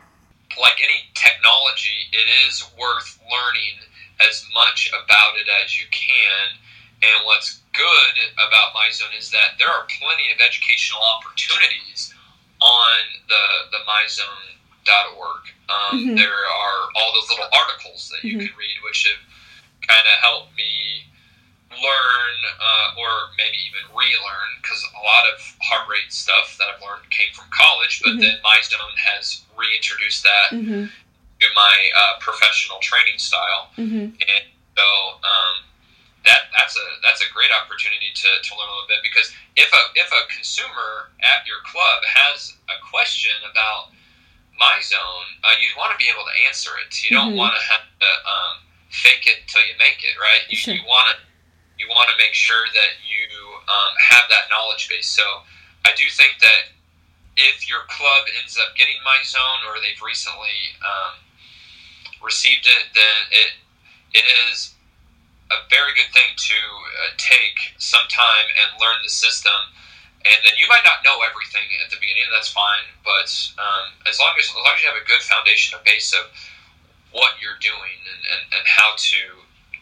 Like 0.61 0.83
any 0.83 1.09
technology, 1.14 2.11
it 2.12 2.26
is 2.48 2.64
worth 2.78 3.18
learning 3.22 3.80
as 4.20 4.44
much 4.54 4.90
about 4.90 5.38
it 5.40 5.48
as 5.64 5.78
you 5.78 5.87
can. 5.90 6.59
And 7.02 7.24
what's 7.24 7.62
good 7.72 8.14
about 8.37 8.74
MyZone 8.74 9.16
is 9.18 9.30
that 9.30 9.56
there 9.59 9.68
are 9.68 9.87
plenty 9.88 10.33
of 10.33 10.40
educational 10.40 11.00
opportunities 11.16 12.12
on 12.61 12.98
the 13.28 13.44
the 13.72 13.80
MyZone.org. 13.88 15.42
Um, 15.70 15.98
mm-hmm. 15.98 16.16
There 16.16 16.28
are 16.28 16.80
all 16.96 17.12
those 17.14 17.30
little 17.30 17.48
articles 17.56 18.12
that 18.12 18.26
you 18.26 18.37
mm-hmm. 18.37 18.46
can 18.46 18.56
read, 18.59 18.76
which 18.85 19.09
have 19.09 19.22
kind 19.87 20.07
of 20.07 20.16
helped 20.21 20.57
me 20.57 21.07
learn 21.71 22.37
uh, 22.59 23.01
or 23.01 23.31
maybe 23.38 23.57
even 23.71 23.87
relearn 23.95 24.51
because 24.59 24.83
a 24.90 25.03
lot 25.03 25.25
of 25.31 25.38
heart 25.62 25.87
rate 25.87 26.11
stuff 26.11 26.59
that 26.59 26.66
I've 26.66 26.83
learned 26.83 27.07
came 27.14 27.31
from 27.31 27.47
college, 27.55 28.03
but 28.03 28.19
mm-hmm. 28.19 28.27
then 28.27 28.37
MyZone 28.43 28.97
has 29.14 29.47
reintroduced 29.55 30.27
that 30.27 30.49
mm-hmm. 30.51 30.90
to 30.90 31.47
my 31.55 31.77
uh, 31.95 32.14
professional 32.19 32.83
training 32.83 33.23
style, 33.23 33.71
mm-hmm. 33.79 34.12
and 34.19 34.45
so 34.75 34.87
um, 35.23 35.55
that 36.27 36.51
that's 36.59 36.75
a 36.75 36.87
that's 37.07 37.23
a 37.23 37.29
great 37.33 37.55
opportunity 37.55 38.11
to, 38.19 38.29
to 38.29 38.51
learn 38.59 38.69
a 38.69 38.75
little 38.75 38.90
bit 38.90 39.01
because 39.07 39.31
if 39.55 39.71
a 39.71 39.83
if 39.95 40.11
a 40.11 40.23
consumer 40.29 41.14
at 41.23 41.47
your 41.47 41.62
club 41.64 42.03
has 42.03 42.57
a 42.66 42.77
question 42.83 43.35
about 43.47 43.95
MyZone, 44.59 45.29
uh, 45.47 45.57
you 45.62 45.73
want 45.79 45.95
to 45.95 45.99
be 46.03 46.11
able 46.12 46.27
to 46.27 46.37
answer 46.45 46.75
it. 46.85 46.93
You 47.01 47.16
don't 47.16 47.38
want 47.38 47.57
to 47.57 47.62
have 47.64 47.87
to 47.87 48.11
um, 48.29 48.55
fake 48.90 49.26
it 49.26 49.46
until 49.46 49.62
you 49.62 49.79
make 49.79 50.03
it, 50.03 50.18
right? 50.18 50.42
You, 50.50 50.59
sure. 50.59 50.74
you 50.74 50.83
want 50.85 51.14
to 51.14 51.16
you 51.79 51.88
want 51.88 52.12
to 52.12 52.16
make 52.20 52.37
sure 52.37 52.68
that 52.76 52.92
you 53.00 53.24
um, 53.64 53.92
have 53.96 54.29
that 54.29 54.53
knowledge 54.53 54.85
base. 54.90 55.09
So 55.09 55.24
I 55.88 55.96
do 55.96 56.05
think 56.12 56.37
that 56.44 56.76
if 57.40 57.64
your 57.64 57.88
club 57.88 58.29
ends 58.37 58.61
up 58.61 58.76
getting 58.76 59.00
my 59.00 59.16
zone 59.24 59.64
or 59.64 59.81
they've 59.81 60.03
recently 60.05 60.76
um, 60.85 61.16
received 62.20 62.68
it, 62.68 62.92
then 62.92 63.16
it 63.33 63.50
it 64.12 64.26
is 64.29 64.74
a 65.50 65.59
very 65.70 65.94
good 65.96 66.11
thing 66.12 66.31
to 66.37 66.59
uh, 66.59 67.11
take 67.16 67.74
some 67.79 68.05
time 68.11 68.46
and 68.61 68.79
learn 68.79 69.00
the 69.03 69.11
system. 69.11 69.72
And 70.20 70.37
then 70.44 70.53
you 70.61 70.68
might 70.68 70.85
not 70.85 71.00
know 71.00 71.24
everything 71.24 71.64
at 71.81 71.88
the 71.88 71.96
beginning. 71.96 72.29
That's 72.29 72.53
fine, 72.53 72.92
but 73.00 73.33
um, 73.57 73.96
as 74.05 74.20
long 74.20 74.37
as 74.37 74.53
as 74.53 74.61
long 74.61 74.76
as 74.76 74.85
you 74.85 74.88
have 74.92 75.00
a 75.00 75.07
good 75.09 75.24
foundation, 75.24 75.81
a 75.81 75.83
base 75.87 76.12
of 76.12 76.29
what 77.12 77.38
you're 77.42 77.59
doing 77.61 77.96
and, 78.07 78.20
and, 78.31 78.42
and 78.55 78.64
how 78.66 78.94
to 78.96 79.23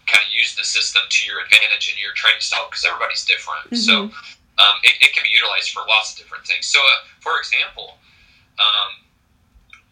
kind 0.08 0.24
of 0.24 0.32
use 0.32 0.56
the 0.56 0.64
system 0.64 1.04
to 1.08 1.20
your 1.28 1.44
advantage 1.44 1.92
and 1.92 2.00
your 2.00 2.16
training 2.16 2.40
style 2.40 2.66
because 2.70 2.84
everybody's 2.84 3.24
different. 3.28 3.68
Mm-hmm. 3.68 3.84
So 3.84 4.08
um, 4.58 4.76
it, 4.82 4.96
it, 5.04 5.12
can 5.12 5.22
be 5.22 5.30
utilized 5.30 5.70
for 5.70 5.84
lots 5.86 6.16
of 6.16 6.24
different 6.24 6.48
things. 6.48 6.66
So, 6.66 6.80
uh, 6.80 7.06
for 7.20 7.38
example, 7.38 8.00
um, 8.58 8.90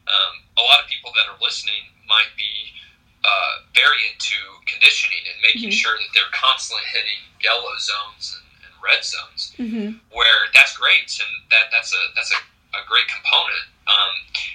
um, 0.08 0.34
a 0.58 0.64
lot 0.64 0.82
of 0.82 0.88
people 0.90 1.12
that 1.14 1.28
are 1.30 1.38
listening 1.38 1.92
might 2.08 2.32
be 2.34 2.74
uh, 3.22 3.62
very 3.74 4.00
into 4.10 4.38
conditioning 4.66 5.22
and 5.28 5.36
making 5.42 5.70
mm-hmm. 5.70 5.82
sure 5.82 5.94
that 5.98 6.10
they're 6.14 6.34
constantly 6.34 6.82
hitting 6.90 7.22
yellow 7.42 7.74
zones 7.78 8.38
and, 8.38 8.46
and 8.66 8.72
red 8.82 9.02
zones, 9.04 9.54
mm-hmm. 9.58 9.98
where 10.14 10.50
that's 10.54 10.74
great 10.74 11.10
and 11.18 11.32
that 11.50 11.70
that's 11.70 11.92
a 11.92 12.02
that's 12.14 12.32
a, 12.32 12.40
a 12.78 12.82
great 12.88 13.06
component. 13.10 13.66
Um, 13.86 14.12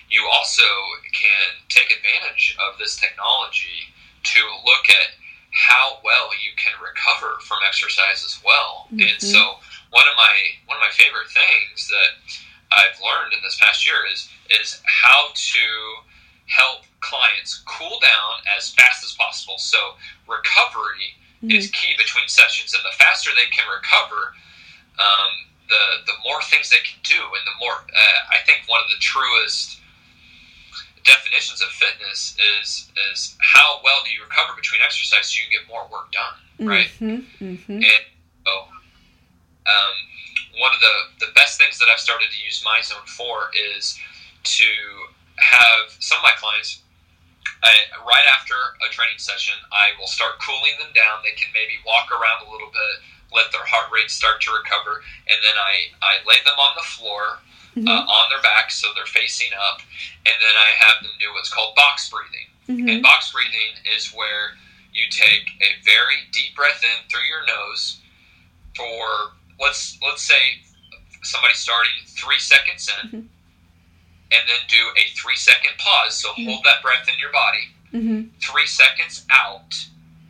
you 0.09 0.27
also 0.27 0.67
can 1.13 1.63
take 1.69 1.91
advantage 1.91 2.55
of 2.59 2.77
this 2.77 2.97
technology 2.97 3.87
to 4.23 4.39
look 4.65 4.89
at 4.89 5.15
how 5.51 5.99
well 6.03 6.29
you 6.43 6.51
can 6.55 6.73
recover 6.79 7.39
from 7.41 7.59
exercise 7.65 8.23
as 8.23 8.39
well. 8.43 8.87
Mm-hmm. 8.87 9.07
And 9.07 9.21
so 9.21 9.59
one 9.91 10.07
of 10.07 10.15
my 10.15 10.35
one 10.65 10.77
of 10.77 10.83
my 10.83 10.91
favorite 10.91 11.27
things 11.29 11.87
that 11.87 12.11
I've 12.71 12.99
learned 13.03 13.33
in 13.33 13.39
this 13.43 13.57
past 13.59 13.85
year 13.85 14.07
is 14.11 14.29
is 14.49 14.81
how 14.85 15.31
to 15.35 15.65
help 16.47 16.83
clients 16.99 17.63
cool 17.65 17.99
down 17.99 18.43
as 18.57 18.73
fast 18.73 19.03
as 19.03 19.13
possible. 19.13 19.57
So 19.57 19.95
recovery 20.27 21.15
mm-hmm. 21.43 21.51
is 21.51 21.71
key 21.71 21.95
between 21.97 22.27
sessions, 22.27 22.73
and 22.73 22.83
the 22.83 22.95
faster 22.95 23.31
they 23.35 23.49
can 23.51 23.67
recover, 23.67 24.35
um, 24.99 25.50
the 25.71 26.11
the 26.11 26.17
more 26.27 26.43
things 26.51 26.69
they 26.69 26.83
can 26.83 26.99
do, 27.07 27.17
and 27.17 27.43
the 27.47 27.57
more 27.63 27.79
uh, 27.87 28.19
I 28.35 28.43
think 28.43 28.67
one 28.67 28.83
of 28.83 28.91
the 28.91 28.99
truest 28.99 29.79
definitions 31.03 31.63
of 31.63 31.69
fitness 31.71 32.35
is 32.59 32.91
is 33.09 33.39
how 33.39 33.79
well 33.83 34.03
do 34.05 34.11
you 34.11 34.21
recover 34.21 34.53
between 34.53 34.83
exercise 34.83 35.31
so 35.31 35.39
you 35.39 35.47
can 35.47 35.63
get 35.63 35.65
more 35.71 35.87
work 35.87 36.11
done, 36.11 36.35
right? 36.67 36.91
Mm-hmm, 36.99 37.23
mm-hmm. 37.39 37.79
And 37.79 38.03
so, 38.45 38.53
um, 39.65 39.95
one 40.59 40.75
of 40.75 40.81
the 40.83 41.25
the 41.25 41.31
best 41.33 41.57
things 41.57 41.79
that 41.79 41.87
I've 41.87 42.03
started 42.03 42.29
to 42.29 42.39
use 42.43 42.61
my 42.67 42.83
zone 42.83 43.07
for 43.07 43.49
is 43.55 43.97
to 44.59 44.69
have 45.39 45.95
some 46.03 46.19
of 46.19 46.23
my 46.27 46.35
clients. 46.37 46.83
I, 47.61 47.73
right 48.01 48.25
after 48.33 48.57
a 48.81 48.89
training 48.89 49.21
session, 49.21 49.53
I 49.69 49.93
will 50.01 50.09
start 50.09 50.41
cooling 50.41 50.81
them 50.81 50.89
down. 50.97 51.21
They 51.21 51.37
can 51.37 51.53
maybe 51.53 51.77
walk 51.85 52.09
around 52.09 52.41
a 52.41 52.49
little 52.49 52.73
bit, 52.73 52.95
let 53.33 53.51
their 53.51 53.65
heart 53.65 53.91
rate 53.91 54.11
start 54.11 54.41
to 54.43 54.51
recover, 54.51 55.03
and 55.27 55.39
then 55.39 55.55
I, 55.55 55.73
I 56.03 56.13
lay 56.27 56.39
them 56.43 56.59
on 56.59 56.75
the 56.75 56.83
floor 56.83 57.39
mm-hmm. 57.75 57.87
uh, 57.87 58.03
on 58.03 58.25
their 58.29 58.41
back 58.41 58.71
so 58.71 58.87
they're 58.95 59.05
facing 59.05 59.51
up, 59.55 59.81
and 60.25 60.35
then 60.39 60.55
I 60.55 60.69
have 60.83 61.03
them 61.03 61.11
do 61.19 61.31
what's 61.33 61.51
called 61.51 61.75
box 61.75 62.09
breathing. 62.09 62.47
Mm-hmm. 62.67 62.89
And 62.89 63.03
box 63.03 63.31
breathing 63.31 63.79
is 63.95 64.11
where 64.13 64.59
you 64.93 65.03
take 65.09 65.47
a 65.61 65.79
very 65.83 66.27
deep 66.31 66.55
breath 66.55 66.83
in 66.83 67.09
through 67.09 67.25
your 67.27 67.45
nose 67.47 67.99
for 68.75 69.35
let's 69.59 69.97
let's 70.01 70.21
say 70.21 70.59
somebody 71.23 71.53
starting 71.53 71.95
three 72.07 72.39
seconds 72.39 72.89
in, 72.89 73.07
mm-hmm. 73.07 73.27
and 74.31 74.43
then 74.47 74.61
do 74.67 74.83
a 74.97 75.03
three 75.15 75.35
second 75.35 75.73
pause. 75.77 76.15
So 76.15 76.29
mm-hmm. 76.29 76.49
hold 76.49 76.63
that 76.65 76.81
breath 76.81 77.07
in 77.07 77.15
your 77.19 77.31
body. 77.31 77.65
Mm-hmm. 77.93 78.35
Three 78.39 78.67
seconds 78.67 79.25
out. 79.29 79.75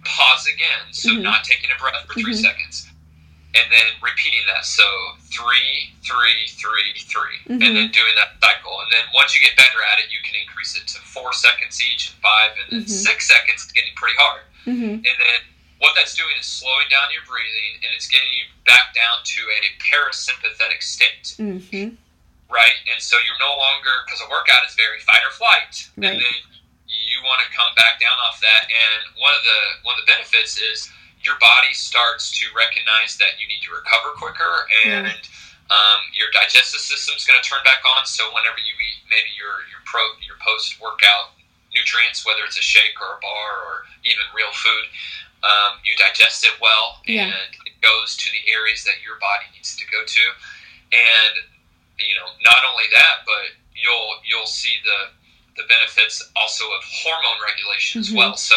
Pause 0.04 0.48
again. 0.56 0.94
So 0.94 1.12
mm-hmm. 1.12 1.22
not 1.22 1.44
taking 1.44 1.70
a 1.70 1.80
breath 1.80 1.94
for 2.08 2.14
3 2.14 2.24
mm-hmm. 2.24 2.42
seconds 2.42 2.91
and 3.56 3.68
then 3.68 3.88
repeating 4.00 4.44
that. 4.54 4.64
So 4.64 4.86
three, 5.28 5.92
three, 6.04 6.48
three, 6.56 6.96
three, 7.04 7.38
mm-hmm. 7.48 7.60
and 7.60 7.72
then 7.76 7.90
doing 7.92 8.16
that 8.16 8.40
cycle. 8.40 8.80
And 8.80 8.90
then 8.92 9.06
once 9.14 9.36
you 9.36 9.42
get 9.42 9.56
better 9.60 9.80
at 9.92 10.00
it, 10.00 10.12
you 10.12 10.20
can 10.24 10.36
increase 10.40 10.76
it 10.78 10.88
to 10.96 11.00
four 11.04 11.34
seconds 11.34 11.82
each, 11.82 12.12
and 12.12 12.18
five, 12.24 12.52
and 12.56 12.68
then 12.72 12.82
mm-hmm. 12.88 12.92
six 12.92 13.28
seconds. 13.28 13.68
It's 13.68 13.76
getting 13.76 13.96
pretty 13.96 14.16
hard. 14.16 14.48
Mm-hmm. 14.64 15.04
And 15.04 15.18
then 15.20 15.40
what 15.84 15.98
that's 15.98 16.16
doing 16.16 16.36
is 16.40 16.46
slowing 16.46 16.88
down 16.94 17.12
your 17.12 17.26
breathing, 17.28 17.82
and 17.84 17.90
it's 17.92 18.08
getting 18.08 18.30
you 18.32 18.48
back 18.64 18.94
down 18.94 19.20
to 19.26 19.42
a 19.50 19.62
parasympathetic 19.82 20.80
state. 20.86 21.36
Mm-hmm. 21.42 21.98
Right, 22.52 22.78
and 22.92 23.00
so 23.00 23.16
you're 23.24 23.40
no 23.40 23.56
longer 23.56 24.04
because 24.04 24.20
a 24.20 24.28
workout 24.28 24.68
is 24.68 24.76
very 24.76 25.00
fight 25.08 25.24
or 25.24 25.32
flight, 25.32 25.88
right. 25.96 26.12
and 26.12 26.20
then 26.20 26.38
you 26.92 27.24
want 27.24 27.40
to 27.40 27.48
come 27.56 27.72
back 27.80 27.96
down 28.04 28.12
off 28.28 28.44
that. 28.44 28.68
And 28.68 29.16
one 29.16 29.32
of 29.32 29.44
the 29.48 29.60
one 29.88 29.96
of 29.96 30.04
the 30.04 30.10
benefits 30.12 30.60
is 30.60 30.92
your 31.24 31.38
body 31.40 31.74
starts 31.74 32.34
to 32.40 32.46
recognize 32.56 33.18
that 33.18 33.38
you 33.38 33.48
need 33.48 33.62
to 33.66 33.72
recover 33.72 34.14
quicker 34.18 34.66
and 34.86 35.22
um, 35.72 36.00
your 36.12 36.28
digestive 36.36 36.84
system 36.84 37.16
is 37.16 37.24
going 37.24 37.40
to 37.40 37.48
turn 37.48 37.64
back 37.64 37.80
on. 37.88 38.04
So 38.04 38.28
whenever 38.36 38.60
you 38.60 38.76
eat 38.76 39.00
maybe 39.08 39.32
your 39.40 39.64
your 39.72 39.80
pro 39.88 40.04
your 40.20 40.36
post 40.44 40.82
workout 40.84 41.38
nutrients, 41.72 42.28
whether 42.28 42.44
it's 42.44 42.60
a 42.60 42.66
shake 42.66 43.00
or 43.00 43.16
a 43.16 43.20
bar 43.24 43.50
or 43.64 43.74
even 44.04 44.26
real 44.36 44.52
food, 44.52 44.86
um, 45.48 45.80
you 45.88 45.96
digest 45.96 46.44
it 46.44 46.54
well 46.60 47.00
yeah. 47.08 47.32
and 47.32 47.52
it 47.64 47.80
goes 47.80 48.20
to 48.20 48.28
the 48.36 48.44
areas 48.52 48.84
that 48.84 49.00
your 49.00 49.16
body 49.24 49.48
needs 49.56 49.80
to 49.80 49.88
go 49.88 50.04
to. 50.04 50.24
And 50.92 51.48
you 52.04 52.20
know, 52.20 52.28
not 52.44 52.68
only 52.68 52.86
that, 52.92 53.24
but 53.24 53.56
you'll 53.72 54.20
you'll 54.28 54.50
see 54.50 54.76
the 54.84 55.16
the 55.56 55.64
benefits 55.68 56.20
also 56.36 56.68
of 56.76 56.84
hormone 56.84 57.40
regulation 57.40 58.02
mm-hmm. 58.02 58.12
as 58.12 58.18
well. 58.18 58.36
So 58.36 58.56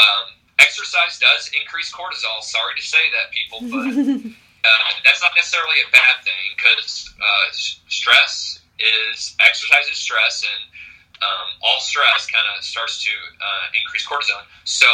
um, 0.00 0.37
exercise 0.58 1.18
does 1.18 1.50
increase 1.58 1.92
cortisol. 1.92 2.42
Sorry 2.42 2.74
to 2.76 2.82
say 2.82 3.02
that, 3.14 3.30
people, 3.32 3.60
but 3.70 3.88
uh, 4.68 4.90
that's 5.04 5.22
not 5.22 5.32
necessarily 5.34 5.78
a 5.86 5.90
bad 5.92 6.22
thing 6.24 6.54
because 6.56 7.14
uh, 7.18 7.46
stress 7.88 8.60
is 8.78 9.34
exercise 9.40 9.88
is 9.90 9.98
stress, 9.98 10.46
and 10.46 10.62
um, 11.22 11.48
all 11.62 11.80
stress 11.80 12.30
kind 12.30 12.46
of 12.54 12.62
starts 12.62 13.02
to 13.02 13.10
uh, 13.10 13.66
increase 13.74 14.06
cortisol. 14.06 14.42
So 14.64 14.86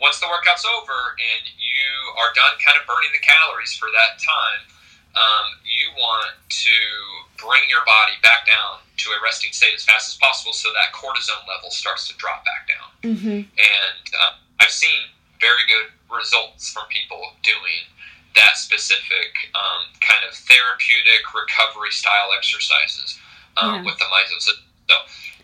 once 0.00 0.20
the 0.20 0.28
workout's 0.28 0.64
over 0.64 1.16
and 1.20 1.42
you 1.56 1.88
are 2.16 2.32
done 2.32 2.56
kind 2.64 2.80
of 2.80 2.86
burning 2.88 3.12
the 3.12 3.20
calories 3.20 3.76
for 3.76 3.88
that 3.92 4.16
time, 4.20 4.62
um, 5.16 5.46
you 5.64 5.92
want 5.96 6.36
to 6.48 6.76
bring 7.36 7.64
your 7.68 7.84
body 7.84 8.16
back 8.22 8.48
down 8.48 8.80
to 8.96 9.06
a 9.12 9.18
resting 9.22 9.52
state 9.52 9.72
as 9.76 9.84
fast 9.84 10.08
as 10.08 10.16
possible 10.16 10.52
so 10.52 10.68
that 10.72 10.92
cortisone 10.96 11.44
level 11.48 11.70
starts 11.70 12.08
to 12.08 12.16
drop 12.16 12.44
back 12.44 12.68
down. 12.68 12.88
Mm-hmm. 13.04 13.40
And 13.44 14.04
uh, 14.16 14.32
I've 14.60 14.70
seen 14.70 15.10
very 15.40 15.64
good 15.68 15.92
results 16.10 16.72
from 16.72 16.84
people 16.88 17.20
doing 17.42 17.84
that 18.36 18.56
specific 18.56 19.32
um, 19.54 19.88
kind 20.00 20.22
of 20.28 20.34
therapeutic 20.34 21.24
recovery 21.32 21.90
style 21.90 22.30
exercises 22.36 23.18
um, 23.56 23.74
Yeah. 23.74 23.84
with 23.84 23.98
the 23.98 24.04
MyZone 24.04 24.40
system. 24.40 24.64
So 24.88 24.94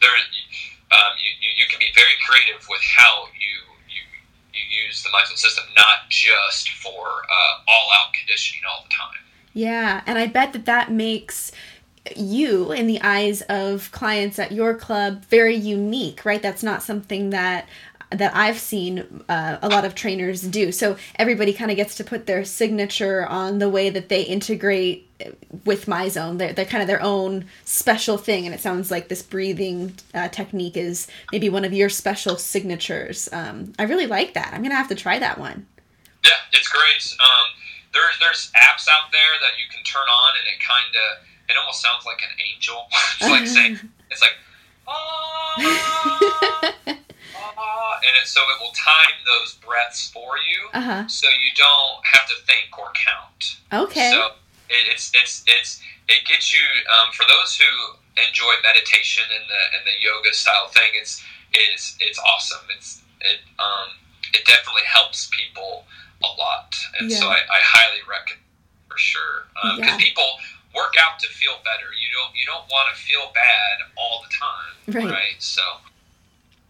there, 0.01 0.12
um, 0.92 1.12
you, 1.18 1.51
you, 1.57 1.66
can 1.68 1.79
be 1.79 1.90
very 1.94 2.14
creative 2.27 2.66
with 2.68 2.83
how 2.83 3.29
you 3.33 3.57
you, 3.88 4.85
use 4.87 5.03
the 5.03 5.09
MyZone 5.09 5.38
system, 5.38 5.64
not 5.75 6.09
just 6.09 6.70
for 6.70 7.01
uh, 7.01 7.55
all 7.66 7.88
out 7.98 8.12
conditioning 8.12 8.62
all 8.68 8.85
the 8.85 8.90
time. 8.94 9.20
Yeah, 9.55 10.03
and 10.07 10.18
I 10.18 10.27
bet 10.27 10.53
that 10.53 10.66
that 10.66 10.90
makes 10.92 11.53
you, 12.16 12.72
in 12.72 12.87
the 12.87 13.01
eyes 13.01 13.42
of 13.42 13.90
clients 13.92 14.38
at 14.38 14.53
your 14.53 14.75
club, 14.75 15.25
very 15.27 15.55
unique, 15.55 16.25
right? 16.25 16.42
That's 16.42 16.62
not 16.62 16.83
something 16.83 17.31
that 17.31 17.68
that 18.14 18.35
I've 18.35 18.59
seen 18.59 19.25
uh, 19.29 19.59
a 19.62 19.68
lot 19.68 19.85
of 19.85 19.94
trainers 19.94 20.42
do. 20.42 20.72
So 20.72 20.96
everybody 21.16 21.53
kind 21.53 21.70
of 21.70 21.77
gets 21.77 21.94
to 21.96 22.05
put 22.05 22.27
their 22.27 22.44
signature 22.44 23.27
on 23.27 23.59
the 23.59 23.68
way 23.68 23.90
that 23.90 24.09
they 24.09 24.22
integrate 24.22 25.09
with 25.64 25.88
my 25.88 26.09
zone. 26.09 26.38
They're, 26.38 26.53
they're 26.53 26.64
kind 26.64 26.83
of 26.83 26.88
their 26.88 27.03
own 27.03 27.46
special 27.64 28.18
thing, 28.18 28.46
and 28.46 28.55
it 28.55 28.61
sounds 28.61 28.90
like 28.90 29.09
this 29.09 29.22
breathing 29.22 29.94
uh, 30.14 30.29
technique 30.29 30.77
is 30.77 31.07
maybe 31.31 31.48
one 31.48 31.64
of 31.64 31.72
your 31.72 31.88
special 31.88 32.37
signatures. 32.37 33.29
Um, 33.33 33.72
I 33.79 33.85
really 33.85 34.07
like 34.07 34.35
that. 34.35 34.53
I'm 34.53 34.62
gonna 34.62 34.75
have 34.75 34.88
to 34.88 34.94
try 34.94 35.18
that 35.18 35.38
one. 35.38 35.66
Yeah, 36.25 36.31
it's 36.53 36.68
great. 36.68 37.16
Um, 37.20 37.46
there's 37.92 38.18
there's 38.20 38.53
apps 38.57 38.88
out 38.88 39.11
there 39.12 39.35
that 39.40 39.59
you 39.59 39.68
can 39.70 39.83
turn 39.85 40.03
on, 40.03 40.33
and 40.38 40.46
it 40.46 40.61
kind 40.66 40.94
of 40.94 41.27
it 41.48 41.57
almost 41.59 41.83
sounds 41.83 42.05
like 42.07 42.20
an 42.22 42.31
angel. 42.55 42.87
it's 43.20 43.31
like 43.31 43.46
saying 43.46 43.79
it's 44.11 44.20
like 44.20 44.37
ah, 44.88 46.75
and 47.56 48.16
it, 48.16 48.26
so 48.26 48.40
it 48.40 48.60
will 48.60 48.72
time 48.72 49.16
those 49.26 49.54
breaths 49.64 50.10
for 50.10 50.36
you, 50.38 50.68
Uh 50.72 50.80
huh. 50.80 51.06
so 51.08 51.28
you 51.28 51.50
don't 51.56 52.04
have 52.06 52.26
to 52.28 52.34
think 52.46 52.76
or 52.78 52.90
count. 52.94 53.56
Okay. 53.72 54.10
So 54.10 54.32
it, 54.68 54.88
it's 54.92 55.10
it's 55.14 55.42
it's 55.46 55.80
it 56.08 56.24
gets 56.26 56.52
you 56.52 56.64
um, 56.98 57.12
for 57.12 57.24
those 57.28 57.56
who 57.56 57.66
enjoy 58.28 58.52
meditation 58.62 59.24
and 59.28 59.44
the 59.48 59.62
and 59.78 59.82
the 59.86 59.96
yoga 60.00 60.32
style 60.34 60.68
thing. 60.68 60.90
It's 60.94 61.22
it's 61.52 61.96
it's 62.00 62.18
awesome. 62.18 62.64
It's 62.76 63.00
it 63.20 63.40
um 63.58 63.88
it 64.34 64.44
definitely 64.46 64.86
helps 64.86 65.28
people 65.32 65.84
a 66.24 66.30
lot, 66.38 66.74
and 67.00 67.10
so 67.18 67.28
I, 67.28 67.36
I 67.50 67.60
highly 67.62 68.00
recommend 68.08 68.40
for 68.88 68.96
sure 68.98 69.46
because 69.76 69.78
Yeah. 69.92 69.96
people 69.98 70.28
work 70.74 70.94
out 71.04 71.18
to 71.20 71.28
feel 71.28 71.60
better. 71.64 71.92
You 71.92 72.08
don't 72.16 72.32
you 72.34 72.46
don't 72.46 72.66
want 72.70 72.94
to 72.94 73.00
feel 73.00 73.30
bad 73.34 73.84
all 73.96 74.24
the 74.24 74.32
time, 74.32 75.10
Right. 75.10 75.36
So 75.40 75.62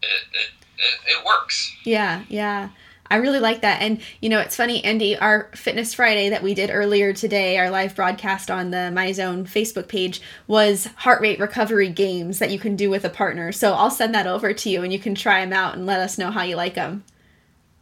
it 0.02 0.22
it, 0.32 0.50
it, 0.78 1.18
it 1.18 1.24
works. 1.24 1.74
Yeah, 1.84 2.24
yeah. 2.28 2.70
I 3.12 3.16
really 3.16 3.40
like 3.40 3.60
that. 3.60 3.82
And, 3.82 4.00
you 4.22 4.30
know, 4.30 4.38
it's 4.38 4.56
funny, 4.56 4.82
Andy, 4.84 5.18
our 5.18 5.50
Fitness 5.54 5.92
Friday 5.92 6.30
that 6.30 6.42
we 6.42 6.54
did 6.54 6.70
earlier 6.70 7.12
today, 7.12 7.58
our 7.58 7.68
live 7.68 7.94
broadcast 7.94 8.50
on 8.50 8.70
the 8.70 8.90
My 8.90 9.12
Zone 9.12 9.44
Facebook 9.44 9.86
page, 9.86 10.22
was 10.46 10.86
heart 10.96 11.20
rate 11.20 11.38
recovery 11.38 11.90
games 11.90 12.38
that 12.38 12.50
you 12.50 12.58
can 12.58 12.74
do 12.74 12.88
with 12.88 13.04
a 13.04 13.10
partner. 13.10 13.52
So 13.52 13.74
I'll 13.74 13.90
send 13.90 14.14
that 14.14 14.26
over 14.26 14.54
to 14.54 14.70
you 14.70 14.82
and 14.82 14.90
you 14.90 14.98
can 14.98 15.14
try 15.14 15.44
them 15.44 15.52
out 15.52 15.74
and 15.74 15.84
let 15.84 16.00
us 16.00 16.16
know 16.16 16.30
how 16.30 16.40
you 16.40 16.56
like 16.56 16.72
them. 16.74 17.04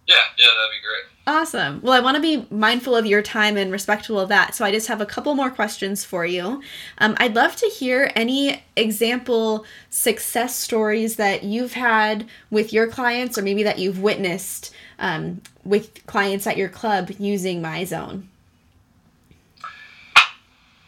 Yeah, 0.08 0.16
yeah, 0.36 0.46
that'd 0.46 0.72
be 0.72 0.84
great. 0.84 1.09
Awesome. 1.26 1.80
Well, 1.82 1.92
I 1.92 2.00
want 2.00 2.16
to 2.16 2.22
be 2.22 2.46
mindful 2.50 2.96
of 2.96 3.04
your 3.04 3.20
time 3.22 3.56
and 3.56 3.70
respectful 3.70 4.18
of 4.18 4.30
that. 4.30 4.54
So 4.54 4.64
I 4.64 4.72
just 4.72 4.88
have 4.88 5.00
a 5.00 5.06
couple 5.06 5.34
more 5.34 5.50
questions 5.50 6.04
for 6.04 6.24
you. 6.24 6.62
Um, 6.98 7.14
I'd 7.18 7.34
love 7.34 7.56
to 7.56 7.66
hear 7.66 8.10
any 8.16 8.64
example 8.74 9.66
success 9.90 10.56
stories 10.56 11.16
that 11.16 11.44
you've 11.44 11.74
had 11.74 12.26
with 12.50 12.72
your 12.72 12.88
clients 12.88 13.36
or 13.36 13.42
maybe 13.42 13.62
that 13.62 13.78
you've 13.78 14.00
witnessed 14.00 14.74
um, 14.98 15.42
with 15.62 16.04
clients 16.06 16.46
at 16.46 16.56
your 16.56 16.70
club 16.70 17.10
using 17.18 17.62
MyZone. 17.62 18.24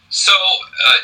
So, 0.09 0.33
uh, 0.33 0.99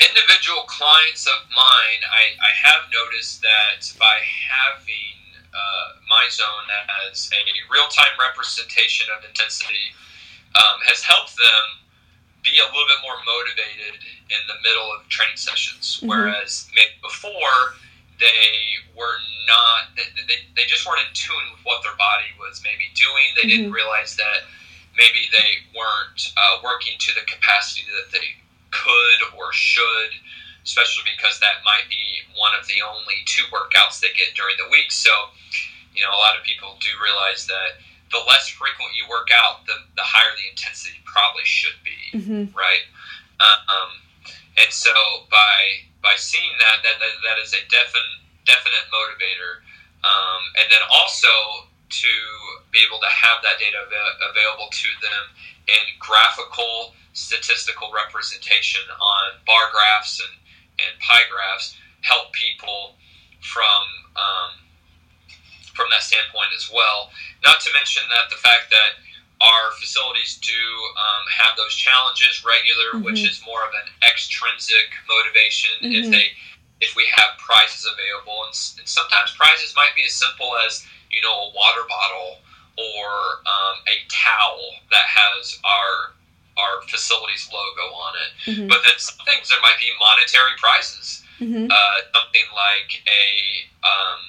individual 0.00 0.62
clients 0.66 1.26
of 1.26 1.48
mine, 1.54 2.00
I, 2.12 2.32
I 2.40 2.70
have 2.70 2.82
noticed 2.92 3.42
that 3.42 3.92
by 3.98 4.18
having 4.48 5.27
uh, 5.58 5.98
my 6.08 6.24
zone 6.30 6.66
as 7.10 7.30
a 7.34 7.42
real 7.72 7.88
time 7.90 8.14
representation 8.22 9.10
of 9.10 9.26
intensity 9.26 9.90
um, 10.54 10.78
has 10.86 11.02
helped 11.02 11.34
them 11.36 11.64
be 12.46 12.54
a 12.62 12.66
little 12.70 12.86
bit 12.86 13.02
more 13.02 13.18
motivated 13.26 13.98
in 14.30 14.42
the 14.46 14.54
middle 14.62 14.88
of 14.94 15.02
training 15.08 15.36
sessions. 15.36 15.98
Mhm. 16.00 16.08
Whereas 16.08 16.70
maybe 16.74 16.94
before, 17.02 17.74
they 18.18 18.78
were 18.94 19.18
not, 19.46 19.94
they, 19.96 20.46
they, 20.54 20.66
just 20.66 20.86
weren't 20.86 21.00
in 21.00 21.14
tune 21.14 21.46
with 21.54 21.62
what 21.64 21.82
their 21.82 21.94
body 21.94 22.30
was 22.38 22.60
maybe 22.64 22.90
doing. 22.94 23.26
They 23.36 23.48
didn't 23.48 23.72
realize 23.72 24.16
that 24.16 24.42
maybe 24.96 25.30
they 25.30 25.62
weren't 25.76 26.32
uh, 26.36 26.58
working 26.62 26.98
to 26.98 27.14
the 27.14 27.22
capacity 27.30 27.86
that 27.94 28.10
they 28.10 28.34
could 28.70 29.38
or 29.38 29.52
should, 29.52 30.10
especially 30.64 31.04
because 31.16 31.38
that 31.40 31.64
might 31.64 31.88
be 31.88 32.22
one 32.36 32.52
of 32.58 32.66
the 32.66 32.82
only 32.82 33.22
two 33.26 33.44
workouts 33.50 34.00
they 34.00 34.12
get 34.14 34.34
during 34.34 34.56
the 34.58 34.68
week. 34.70 34.90
So, 34.92 35.10
you 35.94 36.02
know, 36.02 36.12
a 36.12 36.20
lot 36.20 36.36
of 36.38 36.44
people 36.44 36.76
do 36.80 36.90
realize 37.02 37.46
that 37.46 37.80
the 38.10 38.22
less 38.28 38.48
frequent 38.48 38.96
you 38.96 39.04
work 39.10 39.28
out, 39.34 39.66
the, 39.66 39.76
the 39.96 40.04
higher 40.04 40.32
the 40.36 40.48
intensity 40.48 40.96
probably 41.04 41.44
should 41.44 41.76
be, 41.84 41.96
Mm-hmm. 42.16 42.56
right? 42.56 42.84
Um, 43.40 43.90
and 44.58 44.70
so 44.72 44.90
by 45.30 45.86
by 46.02 46.14
seeing 46.16 46.50
that, 46.58 46.82
that, 46.82 46.96
that, 46.98 47.14
that 47.26 47.38
is 47.42 47.52
a 47.52 47.62
definite 47.68 48.18
definite 48.46 48.86
motivator. 48.90 49.60
Um, 50.02 50.42
and 50.62 50.66
then 50.70 50.80
also 50.94 51.28
to 51.90 52.12
be 52.70 52.80
able 52.86 53.02
to 53.02 53.10
have 53.10 53.42
that 53.42 53.58
data 53.58 53.76
av- 53.82 54.18
available 54.30 54.70
to 54.70 54.88
them 55.02 55.24
in 55.68 55.84
graphical 55.98 56.94
statistical 57.12 57.90
representation 57.92 58.80
on 58.88 59.36
bar 59.44 59.68
graphs 59.74 60.22
and, 60.22 60.32
and 60.78 60.98
pie 61.00 61.26
graphs 61.30 61.76
help 62.02 62.32
people 62.32 62.94
from 63.40 63.82
um, 64.16 64.50
from 65.74 65.86
that 65.90 66.02
standpoint 66.02 66.50
as 66.56 66.70
well. 66.74 67.10
Not 67.44 67.60
to 67.62 67.70
mention 67.72 68.02
that 68.10 68.30
the 68.30 68.40
fact 68.42 68.70
that 68.70 68.98
our 69.38 69.70
facilities 69.78 70.38
do 70.42 70.58
um, 70.98 71.22
have 71.30 71.54
those 71.56 71.74
challenges 71.74 72.42
regular, 72.42 72.98
which 73.06 73.22
is 73.30 73.40
more 73.46 73.62
of 73.62 73.70
an 73.70 73.86
extrinsic 74.10 74.90
motivation. 75.06 75.70
If 75.94 76.06
Mhm. 76.06 76.10
they 76.10 76.26
if 76.80 76.94
we 76.94 77.06
have 77.06 77.38
prizes 77.38 77.86
available, 77.86 78.44
and, 78.46 78.54
and 78.78 78.88
sometimes 78.88 79.32
prizes 79.34 79.74
might 79.74 79.94
be 79.94 80.04
as 80.04 80.14
simple 80.14 80.56
as 80.58 80.86
you 81.10 81.20
know 81.22 81.34
a 81.34 81.50
water 81.54 81.82
bottle 81.88 82.38
or 82.76 83.42
um, 83.46 83.76
a 83.86 84.06
towel 84.08 84.74
that 84.90 85.02
has 85.02 85.58
our 85.64 86.14
our 86.58 86.82
facilities 86.88 87.48
logo 87.52 87.94
on 87.94 88.12
it. 88.24 88.30
Mhm. 88.50 88.68
But 88.68 88.82
then 88.84 88.98
some 88.98 89.18
things 89.24 89.48
there 89.48 89.60
might 89.62 89.78
be 89.78 89.90
monetary 90.00 90.52
prizes, 90.58 91.22
Mm-hmm. 91.40 91.70
uh, 91.70 91.96
something 92.14 92.46
like 92.54 92.90
a 93.06 93.26
um, 93.86 94.20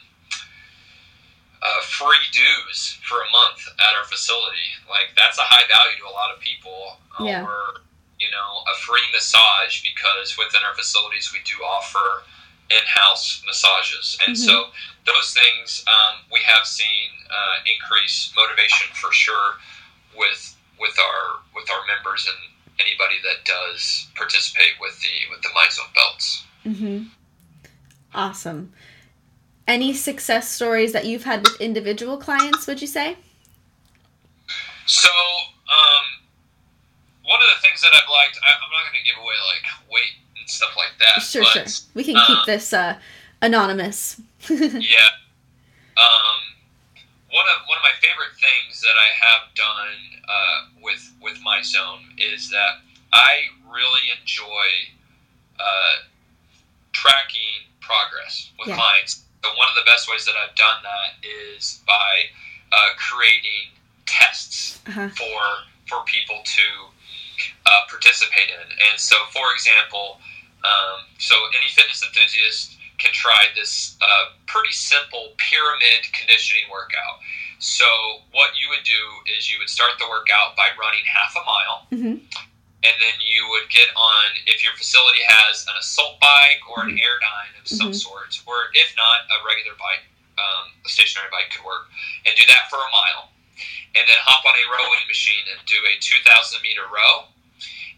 uh, 1.62 1.82
free 1.82 2.26
dues 2.32 2.98
for 3.04 3.18
a 3.22 3.30
month 3.32 3.68
at 3.80 3.96
our 3.98 4.06
facility. 4.06 4.70
Like 4.88 5.10
that's 5.18 5.38
a 5.38 5.44
high 5.44 5.66
value 5.68 5.98
to 6.00 6.06
a 6.08 6.14
lot 6.16 6.34
of 6.34 6.40
people. 6.40 6.98
Yeah. 7.20 7.44
Or 7.44 7.82
you 8.20 8.30
know, 8.32 8.64
a 8.68 8.76
free 8.80 9.04
massage 9.14 9.82
because 9.82 10.38
within 10.38 10.62
our 10.68 10.76
facilities 10.76 11.32
we 11.34 11.40
do 11.46 11.56
offer 11.64 12.24
in-house 12.70 13.42
massages, 13.48 14.18
and 14.28 14.38
so 14.38 14.70
those 15.06 15.34
things 15.34 15.84
um, 15.88 16.20
we 16.32 16.40
have 16.42 16.68
seen 16.68 17.10
uh, 17.32 17.64
increase 17.66 18.32
motivation 18.36 18.88
for 18.94 19.12
sure 19.14 19.56
with 20.18 20.56
with 20.80 20.98
our 21.00 21.42
with 21.56 21.70
our 21.70 21.82
members 21.88 22.28
and 22.28 22.38
anybody 22.80 23.16
that 23.24 23.46
does 23.46 24.08
participate 24.16 24.74
with 24.80 25.00
the 25.02 25.08
with 25.30 25.42
the 25.42 25.50
MyZone 25.50 25.94
belts. 25.94 26.46
Mm-hmm. 26.66 27.04
Awesome. 28.14 28.74
Any 29.68 29.94
success 29.94 30.50
stories 30.50 30.94
that 30.94 31.06
you've 31.06 31.24
had 31.24 31.44
with 31.44 31.62
individual 31.62 32.18
clients, 32.18 32.66
would 32.66 32.82
you 32.82 32.88
say? 32.88 33.18
So, 34.88 35.10
um, 35.70 36.06
one 37.24 37.40
of 37.40 37.56
the 37.56 37.62
things 37.62 37.82
that 37.82 37.92
I've 37.94 38.10
liked, 38.10 38.40
I, 38.42 38.54
I'm 38.56 38.72
not 38.72 38.92
going 38.92 39.04
to 39.04 39.06
give 39.06 39.22
away 39.22 39.36
like 39.54 39.92
weight 39.92 40.18
and 40.40 40.50
stuff 40.50 40.76
like 40.76 40.98
that. 40.98 41.22
Sure, 41.22 41.44
but, 41.44 41.70
sure. 41.70 41.86
We 41.94 42.04
can 42.04 42.16
keep 42.26 42.46
this 42.48 42.74
uh, 42.74 42.98
anonymous. 43.44 44.20
yeah. 44.50 45.14
Um, 45.96 46.42
one 47.40 47.48
of 47.56 47.64
one 47.72 47.78
of 47.80 47.86
my 47.88 47.96
favorite 48.04 48.36
things 48.36 48.82
that 48.84 48.98
I 49.00 49.10
have 49.16 49.44
done 49.56 50.00
uh, 50.28 50.60
with 50.84 51.04
with 51.24 51.40
my 51.40 51.62
zone 51.64 52.04
is 52.20 52.50
that 52.52 52.84
I 53.16 53.48
really 53.64 54.12
enjoy 54.20 54.68
uh, 55.56 55.96
tracking 56.92 57.72
progress 57.80 58.52
with 58.60 58.68
Yeah. 58.68 58.76
clients. 58.76 59.24
So 59.44 59.56
one 59.56 59.70
of 59.72 59.76
the 59.76 59.88
best 59.88 60.10
ways 60.12 60.26
that 60.26 60.36
I've 60.36 60.56
done 60.56 60.84
that 60.84 61.10
is 61.24 61.80
by 61.88 62.12
uh, 62.76 62.92
creating 63.00 63.72
tests 64.06 64.80
Uh-huh. 64.88 65.08
for 65.16 65.40
for 65.88 66.04
people 66.06 66.44
to 66.44 66.68
uh, 67.66 67.82
participate 67.90 68.50
in. 68.52 68.68
And 68.92 69.00
so, 69.00 69.16
for 69.32 69.54
example, 69.56 70.20
um, 70.68 71.08
so 71.18 71.36
any 71.56 71.70
fitness 71.72 72.04
enthusiast 72.04 72.76
can 73.00 73.12
try 73.12 73.48
this 73.56 73.98
uh, 74.02 74.26
pretty 74.46 74.72
simple 74.74 75.34
pyramid 75.40 76.06
conditioning 76.14 76.68
workout. 76.70 77.20
So 77.60 77.88
what 78.32 78.52
you 78.60 78.70
would 78.70 78.84
do 78.84 79.04
is 79.36 79.52
you 79.52 79.58
would 79.60 79.70
start 79.70 79.92
the 80.00 80.08
workout 80.08 80.56
by 80.56 80.70
running 80.80 81.04
half 81.08 81.36
a 81.36 81.44
mile, 81.44 81.88
Mhm. 81.92 82.20
and 82.84 82.96
then 83.02 83.16
you 83.20 83.48
would 83.50 83.70
get 83.70 83.90
on 83.96 84.26
if 84.46 84.64
your 84.64 84.74
facility 84.76 85.24
has 85.24 85.66
an 85.68 85.76
assault 85.80 86.20
bike 86.20 86.62
or 86.70 86.84
an 86.84 86.96
airdyne 86.98 87.60
of 87.60 87.68
some 87.68 87.92
Mhm. 87.92 87.96
sort, 88.00 88.38
or 88.46 88.70
if 88.74 88.96
not 88.96 89.28
a 89.32 89.44
regular 89.44 89.76
bike, 89.76 90.04
um, 90.38 90.72
a 90.86 90.90
stationary 90.90 91.30
bike 91.32 91.52
could 91.52 91.64
work, 91.64 91.90
and 92.26 92.36
do 92.36 92.46
that 92.46 92.70
for 92.70 92.80
a 92.80 92.90
mile, 92.92 93.32
and 93.96 94.08
then 94.08 94.18
hop 94.24 94.46
on 94.46 94.56
a 94.56 94.66
rowing 94.70 95.06
machine 95.08 95.46
and 95.52 95.60
do 95.66 95.86
a 95.86 95.98
2,000 96.00 96.62
meter 96.62 96.88
row. 96.88 97.28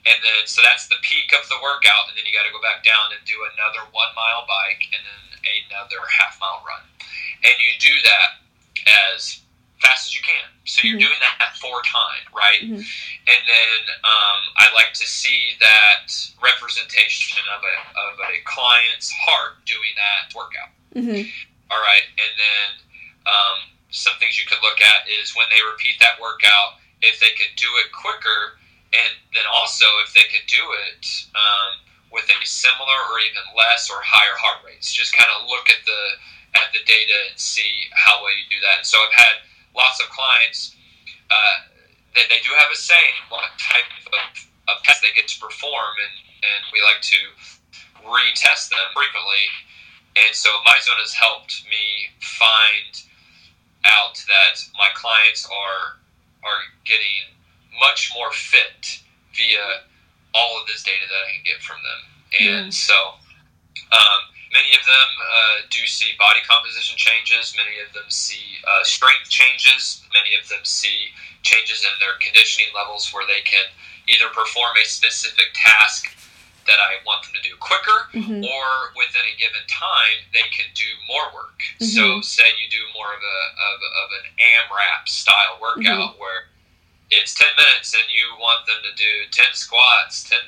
And 0.05 0.17
then, 0.25 0.41
so 0.49 0.61
that's 0.65 0.89
the 0.89 0.97
peak 1.05 1.29
of 1.37 1.45
the 1.49 1.61
workout, 1.61 2.09
and 2.09 2.17
then 2.17 2.25
you 2.25 2.33
got 2.33 2.49
to 2.49 2.53
go 2.53 2.61
back 2.61 2.81
down 2.81 3.13
and 3.13 3.21
do 3.25 3.37
another 3.53 3.85
one 3.93 4.09
mile 4.17 4.45
bike 4.49 4.81
and 4.89 5.01
then 5.05 5.21
another 5.69 6.01
half 6.09 6.39
mile 6.41 6.65
run. 6.65 6.81
And 7.45 7.53
you 7.61 7.77
do 7.77 7.93
that 8.09 8.41
as 9.13 9.41
fast 9.77 10.09
as 10.09 10.13
you 10.17 10.21
can. 10.25 10.45
So 10.65 10.85
you're 10.85 10.97
Mhm. 10.97 11.05
doing 11.09 11.19
that 11.21 11.57
four 11.57 11.81
times, 11.85 12.25
right? 12.33 12.61
Mhm. 12.61 12.81
And 12.81 13.41
then 13.47 13.79
um, 14.03 14.39
I 14.57 14.69
like 14.73 14.93
to 14.93 15.05
see 15.05 15.57
that 15.59 16.09
representation 16.41 17.41
of 17.53 17.61
a, 17.63 17.75
of 17.99 18.19
a 18.21 18.41
client's 18.45 19.11
heart 19.11 19.63
doing 19.65 19.93
that 19.97 20.33
workout. 20.33 20.69
Mm-hmm. 20.95 21.29
All 21.71 21.81
right, 21.81 22.03
and 22.17 22.33
then 22.37 22.67
um, 23.25 23.57
some 23.91 24.13
things 24.19 24.37
you 24.37 24.45
could 24.45 24.61
look 24.61 24.81
at 24.81 25.07
is 25.09 25.35
when 25.35 25.45
they 25.49 25.61
repeat 25.61 25.99
that 25.99 26.19
workout, 26.19 26.77
if 27.01 27.19
they 27.19 27.29
could 27.37 27.53
do 27.55 27.69
it 27.77 27.91
quicker, 27.91 28.59
and 28.91 29.11
then 29.33 29.47
also 29.47 29.85
if 30.05 30.13
they 30.13 30.27
could 30.27 30.45
do 30.47 30.63
it 30.91 31.03
um, 31.35 31.71
with 32.11 32.27
a 32.27 32.37
similar 32.43 32.99
or 33.11 33.19
even 33.23 33.43
less 33.55 33.87
or 33.87 34.03
higher 34.03 34.35
heart 34.35 34.63
rates. 34.67 34.91
Just 34.91 35.15
kind 35.15 35.31
of 35.31 35.47
look 35.47 35.71
at 35.71 35.79
the 35.87 36.01
at 36.59 36.67
the 36.75 36.83
data 36.83 37.15
and 37.31 37.39
see 37.39 37.87
how 37.95 38.19
well 38.19 38.35
you 38.35 38.43
do 38.51 38.59
that. 38.59 38.83
And 38.83 38.87
so 38.87 38.99
I've 38.99 39.15
had 39.15 39.35
lots 39.71 40.03
of 40.03 40.11
clients 40.11 40.75
uh, 41.31 41.55
that 42.15 42.27
they 42.27 42.43
do 42.43 42.51
have 42.59 42.67
a 42.67 42.75
say 42.75 42.99
in 43.15 43.23
what 43.31 43.55
type 43.55 43.87
of, 44.11 44.35
of 44.67 44.83
test 44.83 44.99
they 44.99 45.15
get 45.15 45.31
to 45.31 45.39
perform, 45.39 45.95
and, 45.95 46.15
and 46.43 46.61
we 46.75 46.83
like 46.83 46.99
to 46.99 47.21
retest 48.03 48.67
them 48.67 48.83
frequently. 48.91 49.47
And 50.19 50.35
so 50.35 50.51
MyZone 50.67 50.99
has 50.99 51.15
helped 51.15 51.63
me 51.71 52.11
find 52.19 52.91
out 53.87 54.19
that 54.27 54.59
my 54.75 54.91
clients 54.93 55.47
are 55.47 55.97
are 56.43 56.61
getting 56.83 57.31
much 57.79 58.11
more 58.15 58.31
fit 58.31 58.99
via 59.33 59.83
all 60.33 60.59
of 60.59 60.67
this 60.67 60.83
data 60.83 61.05
that 61.07 61.21
I 61.27 61.33
can 61.35 61.43
get 61.43 61.61
from 61.61 61.77
them. 61.83 62.01
And 62.39 62.73
so 62.73 62.95
um, 63.91 64.21
many 64.53 64.71
of 64.75 64.83
them 64.85 65.09
uh, 65.19 65.55
do 65.69 65.85
see 65.87 66.13
body 66.17 66.39
composition 66.47 66.95
changes. 66.97 67.55
Many 67.55 67.79
of 67.85 67.91
them 67.93 68.07
see 68.09 68.59
uh, 68.63 68.83
strength 68.83 69.29
changes. 69.29 70.03
Many 70.13 70.35
of 70.39 70.47
them 70.47 70.63
see 70.63 71.11
changes 71.43 71.83
in 71.83 71.91
their 71.99 72.15
conditioning 72.21 72.71
levels 72.75 73.11
where 73.11 73.25
they 73.27 73.41
can 73.43 73.65
either 74.07 74.27
perform 74.33 74.75
a 74.81 74.85
specific 74.85 75.51
task 75.55 76.15
that 76.67 76.77
I 76.79 77.01
want 77.05 77.23
them 77.25 77.33
to 77.33 77.41
do 77.41 77.55
quicker, 77.57 78.07
Mhm. 78.13 78.45
or 78.45 78.93
within 78.95 79.21
a 79.25 79.35
given 79.37 79.65
time, 79.67 80.21
they 80.31 80.45
can 80.53 80.69
do 80.75 80.85
more 81.07 81.33
work. 81.33 81.59
So, 81.81 82.21
say 82.21 82.45
you 82.61 82.69
do 82.69 82.85
more 82.93 83.11
of 83.11 83.19
a 83.19 83.39
of, 83.65 83.81
of 83.81 84.07
an 84.21 84.25
AMRAP 84.37 85.09
style 85.09 85.57
workout 85.59 86.19
where 86.19 86.47
it's 87.11 87.35
ten 87.35 87.51
minutes 87.59 87.93
and 87.93 88.07
you 88.09 88.25
want 88.39 88.65
them 88.65 88.79
to 88.87 88.93
do 88.95 89.11
ten 89.31 89.51
squats, 89.53 90.23
ten 90.27 90.41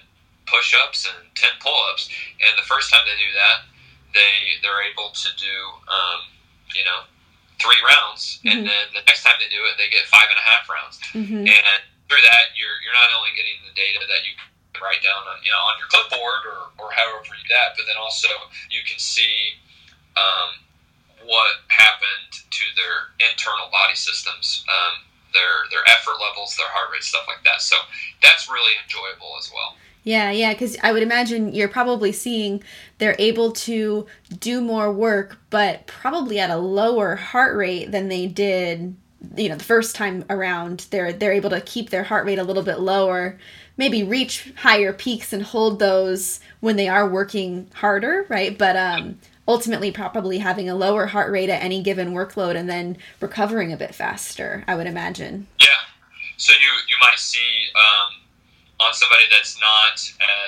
push-ups, 0.47 1.07
and 1.07 1.27
ten 1.35 1.51
pull-ups, 1.59 2.09
and 2.41 2.51
the 2.57 2.65
first 2.67 2.91
time 2.91 3.03
they 3.07 3.15
do 3.19 3.31
that, 3.35 3.57
they 4.15 4.59
they're 4.63 4.83
able 4.87 5.11
to 5.11 5.29
do 5.39 5.55
um, 5.91 6.19
you 6.75 6.83
know 6.87 7.03
three 7.61 7.79
rounds, 7.85 8.39
Mhm. 8.43 8.51
and 8.51 8.59
then 8.67 8.85
the 8.97 9.03
next 9.07 9.23
time 9.23 9.35
they 9.39 9.47
do 9.47 9.61
it, 9.69 9.77
they 9.77 9.87
get 9.87 10.03
five 10.09 10.27
and 10.27 10.39
a 10.39 10.45
half 10.47 10.67
rounds. 10.67 10.99
Hmm 11.13 11.45
and 11.47 11.81
through 12.11 12.19
that 12.21 12.51
you're 12.59 12.77
you're 12.83 12.93
not 12.93 13.09
only 13.15 13.31
getting 13.35 13.55
the 13.63 13.71
data 13.73 14.03
that 14.07 14.21
you 14.27 14.35
write 14.83 14.99
down 15.01 15.23
on 15.31 15.39
you 15.41 15.49
know 15.49 15.63
on 15.71 15.79
your 15.79 15.87
clipboard 15.87 16.43
or, 16.43 16.59
or 16.77 16.91
however 16.91 17.23
you 17.23 17.39
do 17.47 17.53
that 17.55 17.71
but 17.79 17.87
then 17.87 17.95
also 17.95 18.27
you 18.69 18.83
can 18.83 18.99
see 18.99 19.55
um, 20.19 20.59
what 21.23 21.63
happened 21.71 22.43
to 22.51 22.63
their 22.75 23.15
internal 23.31 23.71
body 23.71 23.95
systems. 23.95 24.65
Um, 24.67 24.93
their 25.33 25.53
their 25.71 25.83
effort 25.87 26.15
levels 26.21 26.55
their 26.57 26.67
heart 26.69 26.91
rate 26.91 27.03
stuff 27.03 27.25
like 27.27 27.43
that 27.43 27.61
so 27.61 27.75
that's 28.21 28.49
really 28.49 28.73
enjoyable 28.83 29.35
as 29.39 29.51
well 29.53 29.75
Yeah, 30.05 30.31
yeah, 30.31 30.51
because 30.51 30.75
I 30.83 30.91
would 30.91 31.01
imagine 31.03 31.53
you're 31.53 31.69
probably 31.69 32.11
seeing 32.11 32.61
they're 32.97 33.15
able 33.19 33.53
to 33.53 34.05
do 34.37 34.59
more 34.59 34.91
work, 34.91 35.37
but 35.49 35.87
probably 35.87 36.39
at 36.39 36.49
a 36.49 36.57
lower 36.57 37.15
heart 37.15 37.55
rate 37.55 37.91
than 37.91 38.09
they 38.09 38.27
did, 38.27 38.95
you 39.37 39.47
know, 39.47 39.55
the 39.55 39.63
first 39.63 39.95
time 39.95 40.25
around. 40.29 40.87
They're 40.91 41.13
they're 41.13 41.31
able 41.31 41.51
to 41.51 41.61
keep 41.61 41.89
their 41.89 42.03
heart 42.03 42.25
rate 42.25 42.37
a 42.39 42.43
little 42.43 42.63
bit 42.63 42.79
lower, 42.81 43.39
maybe 43.77 44.03
reach 44.03 44.51
higher 44.57 44.91
peaks 44.91 45.31
and 45.31 45.41
hold 45.43 45.79
those 45.79 46.41
when 46.59 46.75
they 46.75 46.89
are 46.89 47.07
working 47.07 47.69
harder, 47.73 48.25
right? 48.27 48.57
But 48.57 48.75
um, 48.75 49.19
ultimately, 49.47 49.91
probably 49.91 50.37
having 50.39 50.69
a 50.69 50.75
lower 50.75 51.07
heart 51.07 51.31
rate 51.31 51.49
at 51.49 51.63
any 51.63 51.81
given 51.83 52.13
workload 52.13 52.55
and 52.55 52.69
then 52.69 52.97
recovering 53.19 53.71
a 53.73 53.77
bit 53.77 53.93
faster. 53.95 54.63
I 54.67 54.75
would 54.75 54.87
imagine. 54.87 55.47
Yeah. 55.59 55.67
So 56.37 56.53
you 56.53 56.69
you 56.87 56.95
might 56.99 57.19
see 57.19 57.67
um, 57.75 58.13
on 58.79 58.93
somebody 58.93 59.23
that's 59.31 59.59
not 59.61 59.95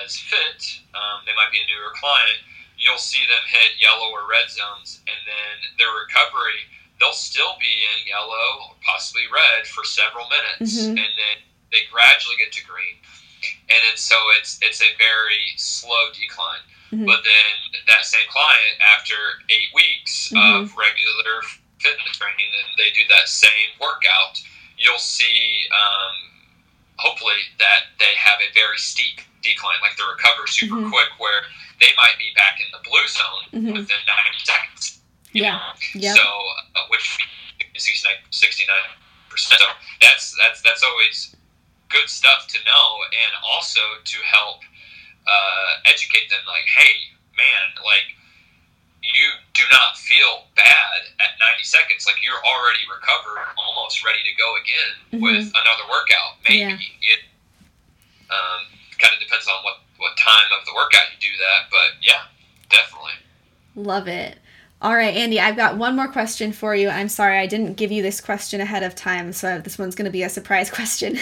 as 0.03 0.17
fit, 0.17 0.79
um, 0.95 1.21
they 1.25 1.31
might 1.35 1.51
be 1.51 1.59
a 1.61 1.67
newer 1.71 1.91
client. 1.95 2.39
You'll 2.77 2.97
see 2.99 3.23
them 3.27 3.43
hit 3.47 3.79
yellow 3.79 4.11
or 4.11 4.27
red 4.29 4.49
zones, 4.51 4.99
and 5.07 5.15
then 5.25 5.55
their 5.79 5.93
recovery, 5.95 6.59
they'll 6.99 7.15
still 7.15 7.55
be 7.59 7.71
in 7.95 8.07
yellow 8.07 8.67
or 8.67 8.75
possibly 8.83 9.23
red 9.31 9.65
for 9.67 9.85
several 9.85 10.27
minutes, 10.27 10.75
Mhm. 10.83 10.99
and 10.99 11.13
then 11.15 11.37
they 11.71 11.85
gradually 11.91 12.35
get 12.35 12.51
to 12.51 12.63
green, 12.65 12.99
and 13.71 13.79
then 13.87 13.95
so 13.95 14.15
it's 14.39 14.59
it's 14.61 14.81
a 14.81 14.91
very 14.97 15.53
slow 15.55 16.11
decline. 16.11 16.59
Mhm. 16.95 17.05
But 17.05 17.23
then 17.23 17.81
that 17.87 18.05
same 18.05 18.27
client, 18.29 18.79
after 18.95 19.15
eight 19.49 19.69
weeks 19.73 20.31
of 20.35 20.71
regular 20.77 21.41
fitness 21.79 22.17
training, 22.17 22.51
and 22.55 22.67
they 22.77 22.91
do 22.91 23.03
that 23.09 23.27
same 23.27 23.69
workout, 23.79 24.39
you'll 24.77 24.99
see 24.99 25.67
um, 25.71 26.15
hopefully 26.97 27.35
that 27.59 27.87
they 27.99 28.13
have 28.15 28.39
a 28.39 28.51
very 28.53 28.77
steep 28.77 29.19
decline, 29.41 29.77
like 29.81 29.95
they 29.97 30.03
recover 30.03 30.47
super 30.47 30.75
Mhm. 30.75 30.89
quick, 30.91 31.09
where 31.19 31.45
they 31.79 31.93
might 31.97 32.17
be 32.17 32.31
back 32.35 32.59
in 32.61 32.71
the 32.71 32.79
blue 32.79 33.07
zone 33.07 33.45
Mhm. 33.51 33.73
within 33.73 33.99
90 34.07 34.39
seconds. 34.45 35.01
Yeah. 35.33 35.51
know? 35.57 35.73
Yep. 35.95 36.15
So, 36.17 36.55
uh, 36.75 36.87
which 36.87 37.17
be 37.17 37.79
69 37.79 38.15
percent. 39.29 39.59
So 39.59 39.67
that's 39.99 40.31
that's 40.37 40.61
that's 40.61 40.81
always 40.83 41.35
good 41.89 42.09
stuff 42.09 42.47
to 42.47 42.63
know, 42.63 43.03
and 43.03 43.31
also 43.43 43.81
to 44.01 44.17
help 44.23 44.61
uh, 45.27 45.69
educate 45.85 46.29
them. 46.29 46.41
Like, 46.47 46.65
hey, 46.69 47.11
man, 47.35 47.65
like 47.83 48.07
you 49.01 49.27
do 49.53 49.63
not 49.71 49.97
feel 50.01 50.45
bad 50.55 50.99
at 51.21 51.37
90 51.37 51.63
seconds. 51.63 52.05
Like 52.05 52.21
you're 52.25 52.41
already 52.41 52.81
recovered, 52.89 53.45
almost 53.57 54.03
ready 54.05 54.21
to 54.25 54.33
go 54.37 54.49
again 54.57 54.91
Mhm. 55.13 55.21
with 55.21 55.47
another 55.53 55.85
workout. 55.89 56.41
Maybe 56.49 56.97
it 57.01 57.21
um, 58.29 58.61
kind 58.97 59.13
of 59.13 59.19
depends 59.21 59.47
on 59.47 59.63
what 59.63 59.81
what 59.97 60.17
time 60.17 60.49
of 60.59 60.65
the 60.65 60.73
workout 60.75 61.07
you 61.13 61.31
do 61.31 61.37
that, 61.37 61.69
but 61.71 61.95
yeah, 62.01 62.23
definitely. 62.69 63.13
Love 63.75 64.07
it. 64.07 64.37
All 64.85 64.95
right, 64.95 65.15
Andy, 65.15 65.39
I've 65.39 65.55
got 65.55 65.77
one 65.77 65.95
more 65.95 66.07
question 66.07 66.51
for 66.51 66.75
you. 66.75 66.89
I'm 66.89 67.09
sorry 67.09 67.39
I 67.39 67.47
didn't 67.47 67.73
give 67.73 67.91
you 67.91 68.03
this 68.03 68.21
question 68.21 68.61
ahead 68.61 68.83
of 68.83 68.93
time, 68.93 69.33
so 69.33 69.57
this 69.57 69.79
one's 69.79 69.95
going 69.95 70.05
to 70.05 70.11
be 70.11 70.21
a 70.21 70.29
surprise 70.29 70.69
question. 70.71 71.17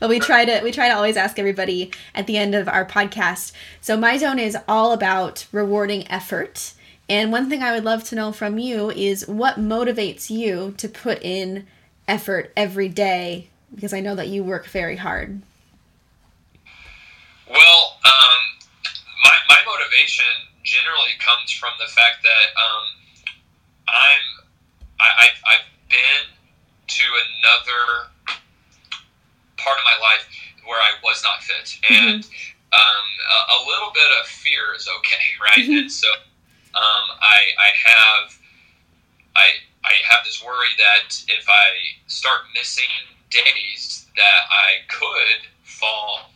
but 0.00 0.08
we 0.08 0.18
try 0.18 0.46
to 0.46 0.62
we 0.64 0.72
try 0.72 0.88
to 0.88 0.94
always 0.94 1.18
ask 1.18 1.38
everybody 1.38 1.90
at 2.14 2.26
the 2.26 2.38
end 2.38 2.54
of 2.54 2.66
our 2.66 2.86
podcast. 2.86 3.52
So 3.82 3.98
MyZone 3.98 4.40
is 4.40 4.56
all 4.66 4.92
about 4.92 5.46
rewarding 5.52 6.10
effort. 6.10 6.72
And 7.10 7.30
one 7.30 7.50
thing 7.50 7.62
I 7.62 7.72
would 7.72 7.84
love 7.84 8.04
to 8.04 8.14
know 8.14 8.32
from 8.32 8.56
you 8.56 8.90
is 8.90 9.28
what 9.28 9.56
motivates 9.56 10.30
you 10.30 10.72
to 10.78 10.88
put 10.88 11.22
in 11.22 11.66
effort 12.08 12.54
every 12.56 12.88
day 12.88 13.50
because 13.74 13.92
I 13.92 14.00
know 14.00 14.14
that 14.14 14.28
you 14.28 14.42
work 14.42 14.64
very 14.64 14.96
hard. 14.96 15.42
Well, 17.50 17.98
um, 18.06 18.38
my, 19.22 19.36
my 19.46 19.58
motivation 19.66 20.24
generally 20.88 21.12
comes 21.20 21.52
from 21.52 21.70
the 21.78 21.86
fact 21.92 22.24
that 22.24 22.46
um, 22.56 22.84
I'm 23.88 24.24
I, 25.00 25.04
I, 25.04 25.26
I've 25.52 25.68
been 25.88 26.24
to 26.88 27.04
another 27.04 28.08
part 29.56 29.76
of 29.76 29.84
my 29.84 29.98
life 30.00 30.24
where 30.64 30.80
I 30.80 30.96
was 31.04 31.22
not 31.22 31.42
fit, 31.42 31.76
and 31.90 32.24
um, 32.72 33.06
a, 33.20 33.38
a 33.52 33.58
little 33.68 33.92
bit 33.92 34.08
of 34.20 34.26
fear 34.28 34.74
is 34.76 34.88
okay, 34.98 35.26
right? 35.44 35.64
Mhm. 35.68 35.78
And 35.82 35.92
so 35.92 36.08
um, 36.74 37.04
I, 37.20 37.38
I 37.60 37.70
have 37.84 38.38
I, 39.36 39.46
I 39.84 39.92
have 40.08 40.24
this 40.24 40.42
worry 40.44 40.72
that 40.78 41.14
if 41.28 41.46
I 41.48 42.00
start 42.06 42.40
missing 42.54 42.90
days, 43.30 44.06
that 44.16 44.42
I 44.50 44.82
could 44.88 45.46
fall 45.62 46.32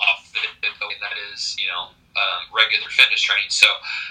off 0.00 0.32
the, 0.32 0.40
and 0.62 1.02
that 1.02 1.18
is 1.34 1.56
you 1.58 1.66
know 1.66 1.88
um, 2.16 2.42
regular 2.54 2.88
fitness 2.88 3.20
training. 3.20 3.50
So 3.50 3.66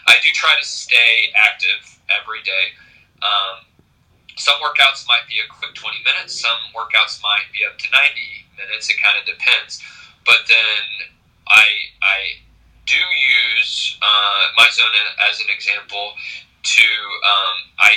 I 0.07 0.15
do 0.21 0.29
try 0.33 0.53
to 0.59 0.65
stay 0.65 1.33
active 1.35 1.81
every 2.09 2.41
day. 2.43 2.75
Um, 3.21 3.65
some 4.37 4.55
workouts 4.61 5.07
might 5.07 5.25
be 5.27 5.41
a 5.41 5.47
quick 5.49 5.73
20 5.73 5.97
minutes. 6.05 6.37
Some 6.37 6.57
workouts 6.75 7.21
might 7.25 7.49
be 7.51 7.65
up 7.65 7.77
to 7.77 7.87
90 7.89 8.45
minutes. 8.57 8.89
It 8.89 9.01
kind 9.01 9.17
of 9.17 9.25
depends. 9.25 9.81
But 10.25 10.45
then 10.47 11.09
I 11.47 11.65
I 12.01 12.19
do 12.85 12.99
use 12.99 13.97
uh, 14.01 14.43
MyZone 14.59 15.01
as 15.29 15.39
an 15.39 15.47
example 15.49 16.13
to 16.63 16.87
um, 17.25 17.55
I 17.79 17.91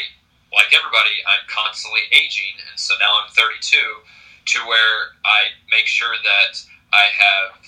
like 0.52 0.72
everybody 0.74 1.14
I'm 1.26 1.46
constantly 1.46 2.02
aging, 2.10 2.58
and 2.58 2.78
so 2.78 2.94
now 2.98 3.22
I'm 3.22 3.30
32 3.30 3.78
to 3.78 4.58
where 4.66 5.14
I 5.24 5.54
make 5.70 5.86
sure 5.86 6.14
that 6.22 6.58
I 6.92 7.06
have 7.14 7.59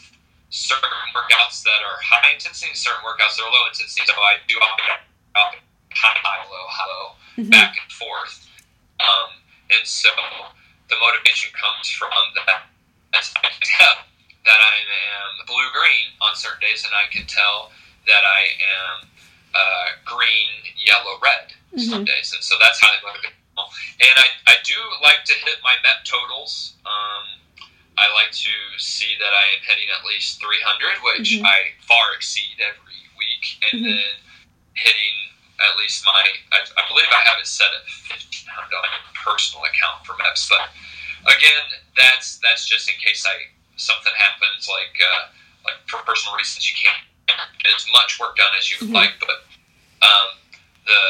certain 0.52 0.92
workouts 1.16 1.64
that 1.64 1.80
are 1.80 1.96
high 2.04 2.36
intensity, 2.36 2.68
and 2.68 2.76
certain 2.76 3.00
workouts 3.00 3.40
that 3.40 3.48
are 3.48 3.52
low 3.52 3.64
intensity. 3.72 4.04
So 4.04 4.12
I 4.12 4.36
do 4.44 4.60
high, 4.60 5.56
high, 5.96 6.44
low, 6.44 6.66
high, 6.68 6.88
low, 6.92 7.06
mm-hmm. 7.40 7.48
back 7.48 7.72
and 7.80 7.88
forth. 7.88 8.44
Um, 9.00 9.40
and 9.72 9.84
so 9.88 10.12
the 10.92 10.96
motivation 11.00 11.50
comes 11.56 11.88
from 11.88 12.12
that. 12.44 12.68
I 13.16 13.48
can 13.48 13.64
tell 13.64 14.04
that 14.44 14.60
I 14.60 14.76
am 14.84 15.46
blue 15.48 15.70
green 15.72 16.12
on 16.20 16.36
certain 16.36 16.60
days, 16.60 16.84
and 16.84 16.92
I 16.92 17.08
can 17.08 17.24
tell 17.24 17.72
that 18.04 18.20
I 18.20 18.42
am 18.60 19.08
uh, 19.56 19.88
green, 20.04 20.68
yellow, 20.76 21.16
red 21.24 21.56
mm-hmm. 21.72 21.80
some 21.80 22.04
days, 22.04 22.36
and 22.36 22.44
so 22.44 22.60
that's 22.60 22.76
how 22.76 22.92
I 22.92 23.00
motivate. 23.00 23.36
And 23.56 24.16
I, 24.20 24.28
I 24.52 24.56
do 24.64 24.76
like 25.00 25.24
to 25.28 25.34
hit 25.44 25.60
my 25.64 25.76
MEP 25.80 26.04
totals. 26.04 26.76
Um, 26.84 27.41
I 27.98 28.08
like 28.16 28.32
to 28.32 28.54
see 28.80 29.14
that 29.20 29.32
I 29.32 29.44
am 29.56 29.62
hitting 29.68 29.88
at 29.92 30.04
least 30.08 30.40
300, 30.40 31.04
which 31.04 31.36
mm-hmm. 31.36 31.44
I 31.44 31.76
far 31.84 32.16
exceed 32.16 32.56
every 32.58 33.02
week, 33.20 33.44
and 33.68 33.84
mm-hmm. 33.84 33.92
then 33.92 34.14
hitting 34.74 35.16
at 35.60 35.78
least 35.78 36.02
my, 36.08 36.24
I, 36.50 36.64
I, 36.64 36.82
believe 36.88 37.06
I 37.12 37.22
have 37.28 37.38
it 37.38 37.46
set 37.46 37.70
at 37.70 37.84
1500 38.08 38.48
on 38.72 38.82
my 38.82 39.00
personal 39.12 39.62
account 39.68 40.02
for 40.08 40.16
MEPS, 40.18 40.48
but 40.48 40.72
again, 41.28 41.66
that's 41.94 42.40
that's 42.40 42.66
just 42.66 42.88
in 42.88 42.96
case 42.98 43.22
I 43.28 43.52
something 43.76 44.12
happens, 44.16 44.66
like 44.66 44.96
uh, 44.98 45.22
like 45.64 45.78
for 45.86 46.02
personal 46.02 46.36
reasons, 46.36 46.66
you 46.66 46.74
can't 46.74 47.04
get 47.62 47.74
as 47.76 47.86
much 47.92 48.18
work 48.18 48.36
done 48.36 48.50
as 48.58 48.72
you 48.72 48.76
would 48.80 48.90
mm-hmm. 48.90 49.06
like, 49.06 49.14
but 49.20 49.46
um, 50.02 50.28
the 50.86 51.02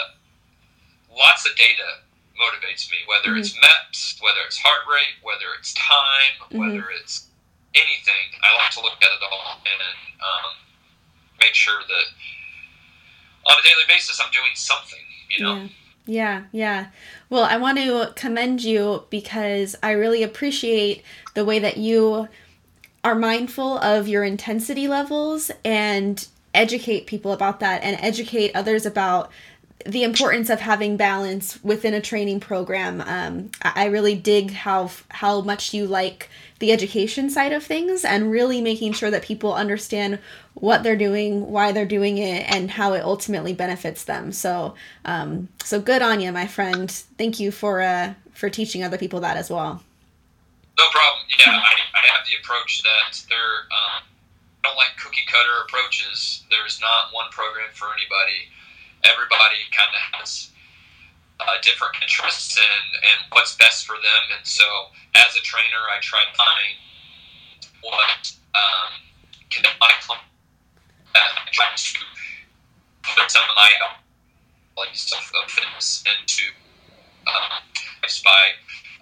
lots 1.17 1.47
of 1.49 1.55
data 1.57 2.02
motivates 2.39 2.91
me, 2.91 2.99
whether 3.07 3.31
mm-hmm. 3.31 3.41
it's 3.41 3.53
MEPS, 3.53 4.23
whether 4.23 4.41
it's 4.47 4.59
heart 4.59 4.83
rate, 4.91 5.21
whether 5.23 5.53
it's 5.59 5.75
time, 5.75 6.35
mm-hmm. 6.49 6.59
whether 6.59 6.85
it's 7.01 7.29
anything. 7.75 8.29
I 8.43 8.57
like 8.57 8.73
to 8.73 8.81
look 8.81 8.99
at 9.01 9.09
it 9.09 9.23
all 9.23 9.61
and 9.65 9.97
um, 10.21 10.51
make 11.41 11.55
sure 11.55 11.81
that 11.81 12.07
on 13.51 13.57
a 13.59 13.63
daily 13.63 13.85
basis 13.89 14.21
I'm 14.21 14.31
doing 14.31 14.55
something, 14.55 15.05
you 15.37 15.45
know? 15.45 15.55
Yeah. 15.57 15.69
Yeah, 16.05 16.43
yeah. 16.51 16.87
Well, 17.31 17.45
I 17.45 17.59
want 17.59 17.79
to 17.79 18.13
commend 18.17 18.65
you 18.65 19.05
because 19.09 19.77
I 19.85 19.93
really 19.93 20.25
appreciate 20.25 21.05
the 21.35 21.45
way 21.45 21.61
that 21.61 21.77
you 21.77 22.29
are 23.05 23.15
mindful 23.15 23.79
of 23.79 24.09
your 24.09 24.25
intensity 24.25 24.89
levels 24.89 25.53
and 25.65 26.27
educate 26.55 27.07
people 27.07 27.33
about 27.33 27.61
that 27.61 27.83
and 27.83 27.97
educate 28.01 28.55
others 28.55 28.85
about 28.85 29.31
the 29.87 30.05
importance 30.05 30.51
of 30.51 30.61
having 30.61 30.97
balance 30.97 31.63
within 31.63 31.95
a 31.95 32.01
training 32.01 32.41
program. 32.41 33.01
Um, 33.01 33.51
I 33.63 33.87
really 33.87 34.15
dig 34.15 34.53
how 34.53 34.91
how 35.09 35.41
much 35.41 35.75
you 35.75 35.87
like 35.87 36.29
the 36.59 36.73
education 36.73 37.31
side 37.31 37.53
of 37.53 37.65
things 37.65 38.05
and 38.05 38.31
really 38.31 38.61
making 38.61 38.93
sure 38.93 39.11
that 39.11 39.23
people 39.23 39.55
understand 39.55 40.19
what 40.55 40.83
they're 40.83 40.97
doing, 40.97 41.51
why 41.51 41.73
they're 41.73 41.87
doing 41.87 42.19
it, 42.19 42.49
and 42.49 42.71
how 42.71 42.93
it 42.93 43.03
ultimately 43.03 43.53
benefits 43.53 44.05
them. 44.05 44.31
So, 44.33 44.75
um, 45.05 45.49
so 45.65 45.81
good 45.81 46.03
on 46.03 46.21
you, 46.21 46.31
my 46.31 46.47
friend. 46.47 46.91
Thank 46.91 47.41
you 47.41 47.51
for 47.51 47.81
uh, 47.81 48.15
for 48.33 48.49
teaching 48.51 48.83
other 48.85 48.99
people 48.99 49.21
that 49.21 49.37
as 49.37 49.51
well. 49.51 49.83
No 50.79 50.85
problem. 50.91 51.25
Yeah, 51.39 51.53
I, 51.53 51.75
I 51.95 52.07
have 52.13 52.27
the 52.27 52.37
approach 52.41 52.83
that 52.83 53.23
there. 53.29 53.67
Um, 53.73 54.03
I 54.65 54.69
don't 54.69 54.77
like 54.77 54.97
cookie 55.03 55.27
cutter 55.27 55.67
approaches. 55.67 56.45
There's 56.51 56.81
not 56.81 57.13
one 57.13 57.27
program 57.31 57.69
for 57.73 57.89
anybody 57.89 58.53
everybody 59.05 59.61
kind 59.71 59.91
of 59.93 60.03
has 60.19 60.51
uh, 61.41 61.57
different 61.63 61.97
interests 62.03 62.57
and, 62.57 62.89
and 63.03 63.19
what's 63.33 63.57
best 63.57 63.87
for 63.87 63.97
them. 63.97 64.23
And 64.39 64.47
so, 64.47 64.65
as 65.15 65.35
a 65.37 65.43
trainer, 65.43 65.83
I 65.91 66.01
try 66.01 66.23
to 66.25 66.35
find 66.37 66.75
what 67.83 68.23
um, 68.55 68.91
can 69.51 69.65
my 69.81 69.91
client. 70.01 70.25
I 71.15 71.51
try 71.51 71.67
to 71.75 71.99
put 73.03 73.31
some 73.31 73.43
of 73.43 73.57
my 73.57 73.73
stuff 74.95 75.33
of 75.35 75.51
fitness 75.51 76.05
into 76.07 76.47
um, 77.27 77.61
by 78.25 78.43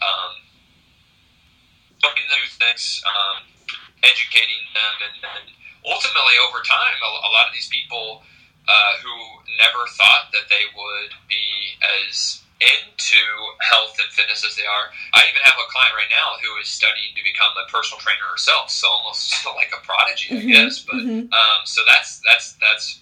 um, 0.00 0.32
learning 2.02 2.26
new 2.30 2.46
things, 2.56 3.02
um, 3.04 3.44
educating 4.02 4.64
them, 4.72 4.94
and 5.06 5.16
then 5.22 5.42
ultimately 5.84 6.36
over 6.48 6.62
time, 6.62 6.96
a, 7.04 7.10
a 7.10 7.30
lot 7.30 7.48
of 7.48 7.52
these 7.54 7.68
people 7.68 8.22
uh, 8.68 8.92
who 9.02 9.14
never 9.58 9.86
thought 9.96 10.32
that 10.32 10.48
they 10.48 10.64
would 10.74 11.12
be 11.28 11.76
as 11.80 12.40
into 12.60 13.24
health 13.64 13.96
and 13.96 14.08
fitness 14.12 14.44
as 14.44 14.52
they 14.54 14.68
are. 14.68 14.92
I 15.16 15.24
even 15.32 15.40
have 15.48 15.56
a 15.56 15.68
client 15.72 15.96
right 15.96 16.12
now 16.12 16.36
who 16.44 16.60
is 16.60 16.68
studying 16.68 17.16
to 17.16 17.24
become 17.24 17.56
a 17.56 17.64
personal 17.72 18.00
trainer 18.04 18.28
herself, 18.28 18.68
so 18.68 18.86
almost 18.88 19.32
like 19.56 19.72
a 19.72 19.80
prodigy, 19.80 20.36
I 20.36 20.38
mm-hmm. 20.38 20.52
guess. 20.52 20.84
But 20.84 21.00
mm-hmm. 21.00 21.32
um, 21.32 21.60
so 21.64 21.80
that's 21.88 22.20
that's 22.20 22.60
that's 22.60 23.00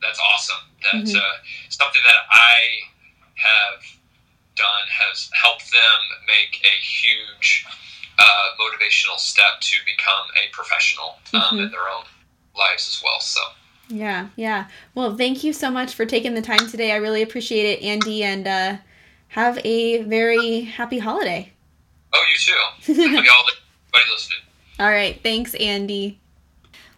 that's 0.00 0.18
awesome. 0.18 0.64
That's 0.80 1.12
mm-hmm. 1.12 1.20
uh, 1.20 1.36
something 1.68 2.00
that 2.00 2.20
I 2.32 2.88
have 3.36 3.84
done 4.56 4.86
has 4.88 5.30
helped 5.36 5.68
them 5.70 6.00
make 6.26 6.64
a 6.64 6.74
huge 6.80 7.64
uh, 8.18 8.46
motivational 8.56 9.20
step 9.20 9.60
to 9.60 9.76
become 9.84 10.32
a 10.40 10.48
professional 10.52 11.20
um, 11.36 11.60
in 11.60 11.68
mm-hmm. 11.68 11.72
their 11.72 11.88
own 11.92 12.08
lives 12.56 12.88
as 12.88 13.02
well. 13.04 13.20
So. 13.20 13.40
Yeah, 13.92 14.28
yeah. 14.36 14.68
Well, 14.94 15.16
thank 15.16 15.44
you 15.44 15.52
so 15.52 15.70
much 15.70 15.94
for 15.94 16.06
taking 16.06 16.34
the 16.34 16.40
time 16.40 16.66
today. 16.66 16.92
I 16.92 16.96
really 16.96 17.20
appreciate 17.20 17.66
it, 17.66 17.82
Andy, 17.82 18.24
and 18.24 18.48
uh, 18.48 18.76
have 19.28 19.58
a 19.64 20.02
very 20.04 20.62
happy 20.62 20.98
holiday. 20.98 21.52
Oh, 22.14 22.24
you 22.30 22.36
too. 22.36 22.94
happy 23.02 23.28
holiday, 23.28 23.58
everybody 23.94 24.10
listening. 24.10 24.38
All 24.80 24.90
right. 24.90 25.20
Thanks, 25.22 25.54
Andy. 25.54 26.21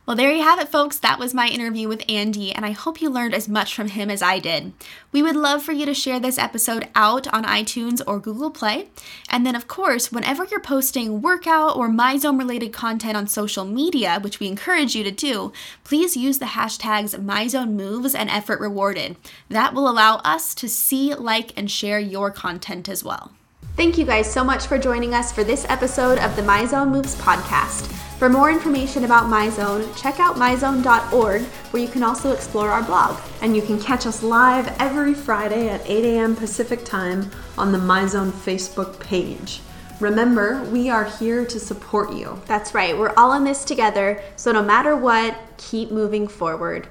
Well, 0.07 0.16
there 0.18 0.30
you 0.30 0.42
have 0.42 0.61
it, 0.61 0.68
folks. 0.68 0.98
That 0.98 1.18
was 1.18 1.32
my 1.32 1.48
interview 1.48 1.88
with 1.88 2.05
Andy, 2.11 2.52
and 2.52 2.66
I 2.66 2.72
hope 2.72 3.00
you 3.00 3.09
learned 3.09 3.32
as 3.32 3.48
much 3.48 3.74
from 3.74 3.88
him 3.88 4.11
as 4.11 4.20
I 4.20 4.38
did. 4.38 4.74
We 5.12 5.22
would 5.22 5.34
love 5.34 5.62
for 5.62 5.72
you 5.72 5.86
to 5.86 5.94
share 5.94 6.20
this 6.20 6.36
episode 6.36 6.88
out 6.94 7.26
on 7.28 7.44
iTunes 7.44 8.02
or 8.07 8.20
Google 8.20 8.50
Play. 8.50 8.90
And 9.30 9.46
then, 9.46 9.57
of 9.57 9.66
course, 9.66 10.12
whenever 10.12 10.44
you're 10.44 10.61
posting 10.61 11.22
workout 11.22 11.76
or 11.76 11.88
MyZone 11.88 12.38
related 12.38 12.70
content 12.70 13.16
on 13.16 13.26
social 13.26 13.64
media, 13.64 14.18
which 14.20 14.40
we 14.40 14.46
encourage 14.46 14.94
you 14.94 15.05
to 15.05 15.11
do, 15.11 15.55
please 15.84 16.18
use 16.18 16.38
the 16.38 16.44
hashtags 16.44 17.18
MyZoneMoves 17.18 18.14
and 18.14 18.28
Effort 18.28 18.61
Rewarded. 18.61 19.16
That 19.48 19.72
will 19.72 19.88
allow 19.88 20.16
us 20.16 20.55
to 20.57 20.68
see, 20.68 21.14
like, 21.14 21.57
and 21.57 21.70
share 21.70 21.98
your 21.98 22.30
content 22.30 22.90
as 22.90 23.02
well. 23.02 23.32
Thank 23.74 23.96
you 23.96 24.05
guys 24.05 24.30
so 24.30 24.44
much 24.44 24.66
for 24.66 24.76
joining 24.76 25.14
us 25.14 25.32
for 25.32 25.44
this 25.44 25.64
episode 25.70 26.18
of 26.18 26.36
the 26.36 26.42
MyZone 26.42 26.90
Moves 26.90 27.14
podcast. 27.16 28.03
For 28.19 28.29
more 28.29 28.49
information 28.51 29.05
about 29.05 29.25
MyZone, 29.25 30.01
check 30.01 30.21
out 30.21 30.37
myzone.org, 30.37 31.43
where 31.43 31.83
you 31.83 31.89
can 31.89 32.05
also 32.05 32.31
explore 32.31 32.71
our 32.71 32.83
blog. 32.83 33.19
And 33.43 33.57
you 33.57 33.61
can 33.61 33.81
catch 33.81 34.07
us 34.07 34.23
live 34.23 34.69
every 34.79 35.15
Friday 35.15 35.69
at 35.69 35.83
8 35.85 36.05
a.m. 36.05 36.37
Pacific 36.37 36.85
Time 36.85 37.29
on 37.59 37.73
the 37.73 37.79
MyZone 37.79 38.31
Facebook 38.31 39.01
page. 39.01 39.61
Remember, 40.01 40.62
we 40.71 40.89
are 40.91 41.05
here 41.05 41.45
to 41.45 41.59
support 41.59 42.12
you. 42.12 42.41
That's 42.47 42.73
right, 42.73 42.97
we're 42.97 43.15
all 43.17 43.33
in 43.35 43.45
this 43.45 43.65
together, 43.65 44.23
so 44.37 44.53
no 44.53 44.62
matter 44.62 44.97
what, 44.97 45.37
keep 45.57 45.91
moving 45.91 46.29
forward. 46.29 46.89